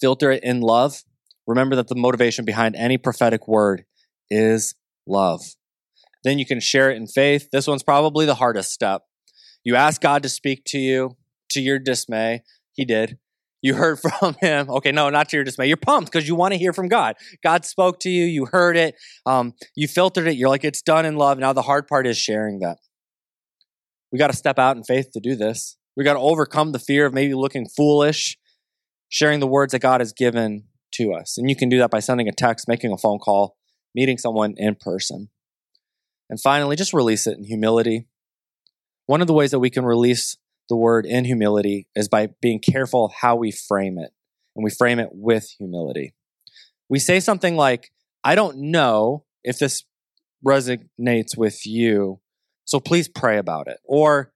Filter 0.00 0.32
it 0.32 0.42
in 0.42 0.60
love. 0.60 1.02
Remember 1.46 1.76
that 1.76 1.88
the 1.88 1.94
motivation 1.94 2.44
behind 2.44 2.76
any 2.76 2.98
prophetic 2.98 3.48
word 3.48 3.84
is 4.30 4.74
love. 5.06 5.40
Then 6.24 6.38
you 6.38 6.44
can 6.44 6.60
share 6.60 6.90
it 6.90 6.96
in 6.96 7.06
faith. 7.06 7.48
This 7.50 7.66
one's 7.66 7.82
probably 7.82 8.26
the 8.26 8.34
hardest 8.34 8.72
step. 8.72 9.02
You 9.64 9.76
ask 9.76 10.00
God 10.00 10.22
to 10.22 10.28
speak 10.28 10.64
to 10.66 10.78
you 10.78 11.16
to 11.50 11.60
your 11.60 11.78
dismay. 11.78 12.42
He 12.72 12.84
did. 12.84 13.18
You 13.62 13.74
heard 13.74 13.98
from 14.18 14.34
him. 14.40 14.70
Okay, 14.70 14.92
no, 14.92 15.10
not 15.10 15.28
to 15.30 15.36
your 15.36 15.44
dismay. 15.44 15.66
You're 15.66 15.76
pumped 15.76 16.10
because 16.10 16.26
you 16.26 16.34
want 16.34 16.52
to 16.52 16.58
hear 16.58 16.72
from 16.72 16.88
God. 16.88 17.16
God 17.42 17.64
spoke 17.64 18.00
to 18.00 18.10
you. 18.10 18.24
You 18.24 18.46
heard 18.46 18.76
it. 18.76 18.94
Um, 19.26 19.54
you 19.74 19.88
filtered 19.88 20.26
it. 20.26 20.36
You're 20.36 20.48
like, 20.48 20.64
it's 20.64 20.82
done 20.82 21.04
in 21.04 21.16
love. 21.16 21.38
Now 21.38 21.52
the 21.52 21.62
hard 21.62 21.86
part 21.86 22.06
is 22.06 22.18
sharing 22.18 22.60
that. 22.60 22.78
We 24.12 24.18
got 24.18 24.30
to 24.30 24.36
step 24.36 24.58
out 24.58 24.76
in 24.76 24.84
faith 24.84 25.10
to 25.12 25.20
do 25.20 25.36
this. 25.36 25.76
We 25.96 26.04
got 26.04 26.14
to 26.14 26.20
overcome 26.20 26.72
the 26.72 26.78
fear 26.78 27.06
of 27.06 27.14
maybe 27.14 27.34
looking 27.34 27.68
foolish, 27.68 28.38
sharing 29.08 29.40
the 29.40 29.46
words 29.46 29.72
that 29.72 29.80
God 29.80 30.00
has 30.00 30.12
given 30.12 30.64
to 30.94 31.12
us. 31.12 31.38
And 31.38 31.48
you 31.48 31.56
can 31.56 31.68
do 31.68 31.78
that 31.78 31.90
by 31.90 32.00
sending 32.00 32.28
a 32.28 32.32
text, 32.32 32.66
making 32.66 32.92
a 32.92 32.98
phone 32.98 33.18
call, 33.18 33.56
meeting 33.94 34.18
someone 34.18 34.54
in 34.56 34.76
person. 34.76 35.28
And 36.28 36.40
finally, 36.40 36.76
just 36.76 36.92
release 36.92 37.26
it 37.26 37.38
in 37.38 37.44
humility. 37.44 38.06
One 39.10 39.20
of 39.20 39.26
the 39.26 39.34
ways 39.34 39.50
that 39.50 39.58
we 39.58 39.70
can 39.70 39.84
release 39.84 40.36
the 40.68 40.76
word 40.76 41.04
in 41.04 41.24
humility 41.24 41.88
is 41.96 42.06
by 42.06 42.28
being 42.40 42.60
careful 42.60 43.12
how 43.22 43.34
we 43.34 43.50
frame 43.50 43.98
it, 43.98 44.12
and 44.54 44.62
we 44.62 44.70
frame 44.70 45.00
it 45.00 45.08
with 45.10 45.52
humility. 45.58 46.14
We 46.88 47.00
say 47.00 47.18
something 47.18 47.56
like, 47.56 47.90
I 48.22 48.36
don't 48.36 48.70
know 48.70 49.24
if 49.42 49.58
this 49.58 49.82
resonates 50.46 51.36
with 51.36 51.66
you, 51.66 52.20
so 52.64 52.78
please 52.78 53.08
pray 53.08 53.38
about 53.38 53.66
it. 53.66 53.78
Or 53.82 54.32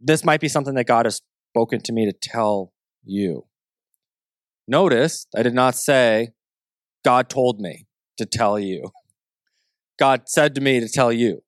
this 0.00 0.24
might 0.24 0.40
be 0.40 0.46
something 0.46 0.74
that 0.74 0.86
God 0.86 1.06
has 1.06 1.20
spoken 1.50 1.80
to 1.80 1.92
me 1.92 2.06
to 2.06 2.12
tell 2.12 2.72
you. 3.02 3.46
Notice 4.68 5.26
I 5.36 5.42
did 5.42 5.54
not 5.54 5.74
say, 5.74 6.28
God 7.04 7.28
told 7.28 7.60
me 7.60 7.88
to 8.18 8.26
tell 8.26 8.60
you. 8.60 8.92
God 9.98 10.28
said 10.28 10.54
to 10.54 10.60
me 10.60 10.78
to 10.78 10.88
tell 10.88 11.12
you. 11.12 11.42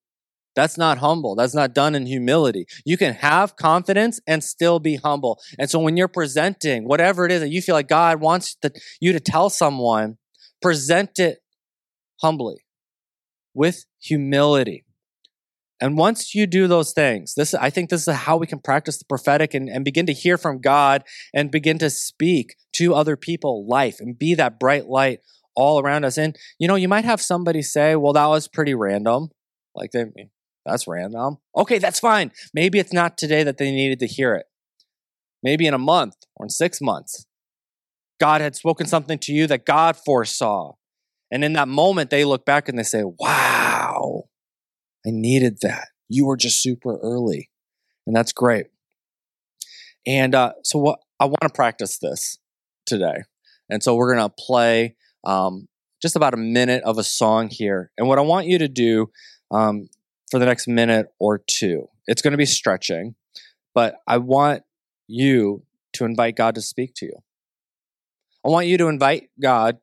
That's 0.54 0.78
not 0.78 0.98
humble. 0.98 1.34
That's 1.34 1.54
not 1.54 1.74
done 1.74 1.94
in 1.94 2.06
humility. 2.06 2.66
You 2.84 2.96
can 2.96 3.14
have 3.14 3.56
confidence 3.56 4.20
and 4.26 4.42
still 4.42 4.78
be 4.78 4.96
humble. 4.96 5.40
And 5.58 5.68
so 5.68 5.78
when 5.80 5.96
you're 5.96 6.08
presenting 6.08 6.86
whatever 6.86 7.26
it 7.26 7.32
is 7.32 7.40
that 7.40 7.50
you 7.50 7.60
feel 7.60 7.74
like 7.74 7.88
God 7.88 8.20
wants 8.20 8.56
you 9.00 9.12
to 9.12 9.20
tell 9.20 9.50
someone, 9.50 10.18
present 10.62 11.18
it 11.18 11.38
humbly 12.20 12.64
with 13.52 13.84
humility. 14.00 14.84
And 15.80 15.98
once 15.98 16.34
you 16.34 16.46
do 16.46 16.68
those 16.68 16.92
things, 16.92 17.34
this 17.34 17.52
I 17.52 17.68
think 17.68 17.90
this 17.90 18.06
is 18.06 18.14
how 18.14 18.36
we 18.36 18.46
can 18.46 18.60
practice 18.60 18.98
the 18.98 19.04
prophetic 19.04 19.54
and, 19.54 19.68
and 19.68 19.84
begin 19.84 20.06
to 20.06 20.12
hear 20.12 20.38
from 20.38 20.60
God 20.60 21.02
and 21.34 21.50
begin 21.50 21.78
to 21.78 21.90
speak 21.90 22.54
to 22.74 22.94
other 22.94 23.16
people 23.16 23.66
life 23.66 23.96
and 24.00 24.18
be 24.18 24.34
that 24.36 24.60
bright 24.60 24.86
light 24.86 25.18
all 25.56 25.80
around 25.80 26.04
us. 26.04 26.16
And 26.16 26.36
you 26.58 26.68
know, 26.68 26.76
you 26.76 26.88
might 26.88 27.04
have 27.04 27.20
somebody 27.20 27.60
say, 27.60 27.96
"Well, 27.96 28.12
that 28.12 28.26
was 28.26 28.48
pretty 28.48 28.74
random." 28.74 29.30
Like 29.74 29.90
they 29.90 30.04
that's 30.64 30.86
random. 30.86 31.38
Okay, 31.56 31.78
that's 31.78 32.00
fine. 32.00 32.32
Maybe 32.52 32.78
it's 32.78 32.92
not 32.92 33.18
today 33.18 33.42
that 33.42 33.58
they 33.58 33.70
needed 33.70 34.00
to 34.00 34.06
hear 34.06 34.34
it. 34.34 34.46
Maybe 35.42 35.66
in 35.66 35.74
a 35.74 35.78
month 35.78 36.16
or 36.36 36.46
in 36.46 36.50
6 36.50 36.80
months. 36.80 37.26
God 38.20 38.40
had 38.40 38.56
spoken 38.56 38.86
something 38.86 39.18
to 39.20 39.32
you 39.32 39.46
that 39.48 39.66
God 39.66 39.96
foresaw. 39.96 40.74
And 41.30 41.44
in 41.44 41.52
that 41.54 41.68
moment 41.68 42.10
they 42.10 42.24
look 42.24 42.46
back 42.46 42.68
and 42.68 42.78
they 42.78 42.84
say, 42.84 43.02
"Wow. 43.04 44.24
I 45.06 45.10
needed 45.10 45.58
that. 45.62 45.88
You 46.08 46.26
were 46.26 46.36
just 46.36 46.62
super 46.62 46.98
early." 47.02 47.50
And 48.06 48.14
that's 48.14 48.32
great. 48.32 48.66
And 50.06 50.34
uh, 50.34 50.52
so 50.62 50.78
what 50.78 51.00
I 51.18 51.24
want 51.24 51.42
to 51.42 51.48
practice 51.50 51.98
this 51.98 52.38
today. 52.86 53.22
And 53.70 53.82
so 53.82 53.94
we're 53.94 54.14
going 54.14 54.28
to 54.28 54.34
play 54.38 54.96
um, 55.24 55.68
just 56.02 56.16
about 56.16 56.34
a 56.34 56.38
minute 56.38 56.82
of 56.84 56.98
a 56.98 57.04
song 57.04 57.48
here. 57.50 57.90
And 57.96 58.08
what 58.08 58.18
I 58.18 58.22
want 58.22 58.46
you 58.46 58.58
to 58.58 58.68
do 58.68 59.10
um, 59.50 59.88
for 60.34 60.40
the 60.40 60.46
next 60.46 60.66
minute 60.66 61.06
or 61.20 61.38
two, 61.38 61.88
it's 62.08 62.20
going 62.20 62.32
to 62.32 62.36
be 62.36 62.44
stretching, 62.44 63.14
but 63.72 63.94
I 64.04 64.18
want 64.18 64.64
you 65.06 65.62
to 65.92 66.04
invite 66.04 66.34
God 66.34 66.56
to 66.56 66.60
speak 66.60 66.92
to 66.96 67.06
you. 67.06 67.22
I 68.44 68.48
want 68.48 68.66
you 68.66 68.76
to 68.78 68.88
invite 68.88 69.30
God 69.40 69.78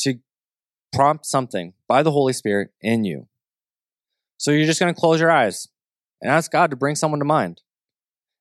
to 0.00 0.14
prompt 0.92 1.26
something 1.26 1.74
by 1.86 2.02
the 2.02 2.10
Holy 2.10 2.32
Spirit 2.32 2.70
in 2.80 3.04
you. 3.04 3.28
So 4.36 4.50
you're 4.50 4.66
just 4.66 4.80
going 4.80 4.92
to 4.92 5.00
close 5.00 5.20
your 5.20 5.30
eyes 5.30 5.68
and 6.20 6.28
ask 6.28 6.50
God 6.50 6.70
to 6.70 6.76
bring 6.76 6.96
someone 6.96 7.20
to 7.20 7.24
mind. 7.24 7.62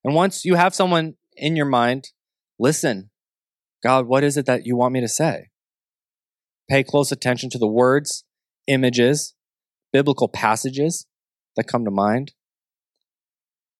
And 0.04 0.16
once 0.16 0.44
you 0.44 0.56
have 0.56 0.74
someone 0.74 1.18
in 1.38 1.56
your 1.56 1.68
mind, 1.68 2.14
listen. 2.58 3.12
God, 3.84 4.08
what 4.08 4.24
is 4.24 4.38
it 4.38 4.48
that 4.48 4.66
you 4.66 4.76
want 4.76 4.96
me 4.96 5.02
to 5.02 5.08
say? 5.08 5.52
Pay 6.68 6.84
close 6.84 7.12
attention 7.12 7.52
to 7.52 7.60
the 7.60 7.68
words, 7.68 8.24
images, 8.66 9.36
biblical 9.92 10.28
passages 10.28 11.06
that 11.56 11.66
come 11.66 11.86
to 11.86 11.92
mind. 11.92 12.34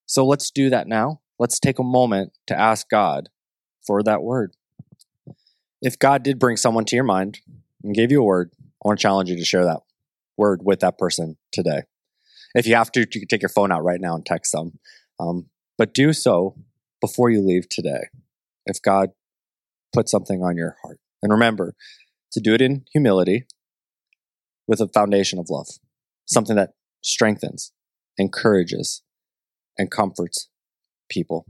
So 0.06 0.26
let's 0.26 0.52
do 0.52 0.70
that 0.70 0.88
now. 0.88 1.22
Let's 1.40 1.60
take 1.60 1.80
a 1.80 1.84
moment 1.84 2.34
to 2.48 2.60
ask 2.60 2.90
God 2.90 3.30
for 3.86 4.04
that 4.04 4.22
word. 4.22 4.54
If 5.82 6.00
God 6.00 6.24
did 6.24 6.40
bring 6.40 6.58
someone 6.58 6.86
to 6.86 6.96
your 6.96 7.04
mind 7.04 7.40
and 7.84 7.96
gave 7.96 8.12
you 8.12 8.22
a 8.22 8.26
word, 8.26 8.52
I 8.62 8.88
want 8.88 9.00
to 9.00 9.02
challenge 9.02 9.30
you 9.30 9.38
to 9.38 9.46
share 9.46 9.66
that 9.66 9.82
word 10.38 10.62
with 10.64 10.80
that 10.82 10.98
person 10.98 11.38
today. 11.52 11.82
If 12.56 12.68
you 12.68 12.76
have 12.76 12.92
to, 12.94 13.02
you 13.02 13.08
can 13.08 13.28
take 13.28 13.42
your 13.42 13.50
phone 13.50 13.72
out 13.72 13.84
right 13.84 14.00
now 14.00 14.16
and 14.16 14.26
text 14.26 14.52
them. 14.52 14.80
Um, 15.20 15.48
but 15.78 15.94
do 15.94 16.14
so 16.14 16.56
before 17.02 17.30
you 17.30 17.42
leave 17.42 17.68
today. 17.68 18.08
If 18.66 18.82
God 18.82 19.10
put 19.94 20.10
something 20.10 20.44
on 20.44 20.58
your 20.58 20.76
heart. 20.84 21.00
And 21.22 21.32
remember, 21.32 21.76
to 22.34 22.42
do 22.42 22.54
it 22.54 22.62
in 22.62 22.86
humility 22.92 23.46
with 24.68 24.82
a 24.82 24.88
foundation 24.88 25.40
of 25.40 25.50
love, 25.50 25.68
something 26.26 26.56
that 26.56 26.72
strengthens, 27.04 27.72
encourages, 28.18 29.04
and 29.78 29.92
comforts 29.92 30.50
people. 31.10 31.46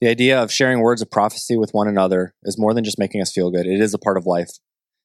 The 0.00 0.08
idea 0.08 0.42
of 0.42 0.52
sharing 0.52 0.80
words 0.80 1.00
of 1.00 1.10
prophecy 1.10 1.56
with 1.56 1.72
one 1.72 1.88
another 1.88 2.34
is 2.42 2.58
more 2.58 2.74
than 2.74 2.84
just 2.84 2.98
making 2.98 3.20
us 3.22 3.32
feel 3.32 3.50
good. 3.50 3.66
It 3.66 3.80
is 3.80 3.94
a 3.94 3.98
part 3.98 4.16
of 4.16 4.26
life, 4.26 4.50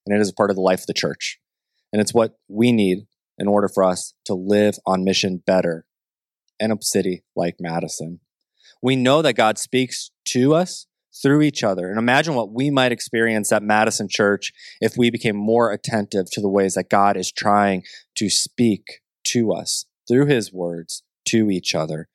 and 0.05 0.15
it 0.15 0.21
is 0.21 0.29
a 0.29 0.33
part 0.33 0.49
of 0.49 0.55
the 0.55 0.61
life 0.61 0.81
of 0.81 0.87
the 0.87 0.93
church. 0.93 1.39
And 1.93 2.01
it's 2.01 2.13
what 2.13 2.33
we 2.47 2.71
need 2.71 3.05
in 3.37 3.47
order 3.47 3.69
for 3.69 3.83
us 3.83 4.13
to 4.25 4.33
live 4.33 4.75
on 4.85 5.03
mission 5.03 5.41
better 5.45 5.85
in 6.59 6.71
a 6.71 6.77
city 6.81 7.23
like 7.35 7.55
Madison. 7.59 8.19
We 8.81 8.95
know 8.95 9.21
that 9.21 9.33
God 9.33 9.57
speaks 9.57 10.11
to 10.29 10.53
us 10.53 10.87
through 11.21 11.41
each 11.41 11.63
other. 11.63 11.89
And 11.89 11.97
imagine 11.97 12.35
what 12.35 12.51
we 12.51 12.69
might 12.69 12.91
experience 12.91 13.51
at 13.51 13.63
Madison 13.63 14.07
Church 14.09 14.51
if 14.79 14.95
we 14.97 15.09
became 15.09 15.35
more 15.35 15.71
attentive 15.71 16.27
to 16.31 16.41
the 16.41 16.49
ways 16.49 16.75
that 16.75 16.89
God 16.89 17.17
is 17.17 17.31
trying 17.31 17.83
to 18.15 18.29
speak 18.29 19.01
to 19.25 19.51
us 19.51 19.85
through 20.07 20.25
his 20.25 20.51
words 20.51 21.03
to 21.25 21.49
each 21.49 21.75
other. 21.75 22.07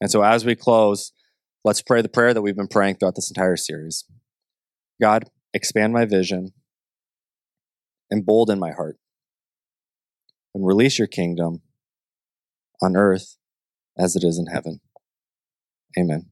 And 0.00 0.10
so 0.10 0.22
as 0.22 0.44
we 0.44 0.54
close, 0.54 1.12
let's 1.64 1.82
pray 1.82 2.02
the 2.02 2.08
prayer 2.08 2.34
that 2.34 2.42
we've 2.42 2.56
been 2.56 2.68
praying 2.68 2.96
throughout 2.96 3.14
this 3.14 3.30
entire 3.30 3.56
series. 3.56 4.04
God, 5.00 5.24
expand 5.52 5.92
my 5.92 6.04
vision, 6.04 6.52
embolden 8.12 8.58
my 8.58 8.72
heart, 8.72 8.98
and 10.54 10.66
release 10.66 10.98
your 10.98 11.08
kingdom 11.08 11.62
on 12.82 12.96
earth 12.96 13.36
as 13.98 14.16
it 14.16 14.24
is 14.24 14.38
in 14.38 14.46
heaven. 14.46 14.80
Amen. 15.98 16.30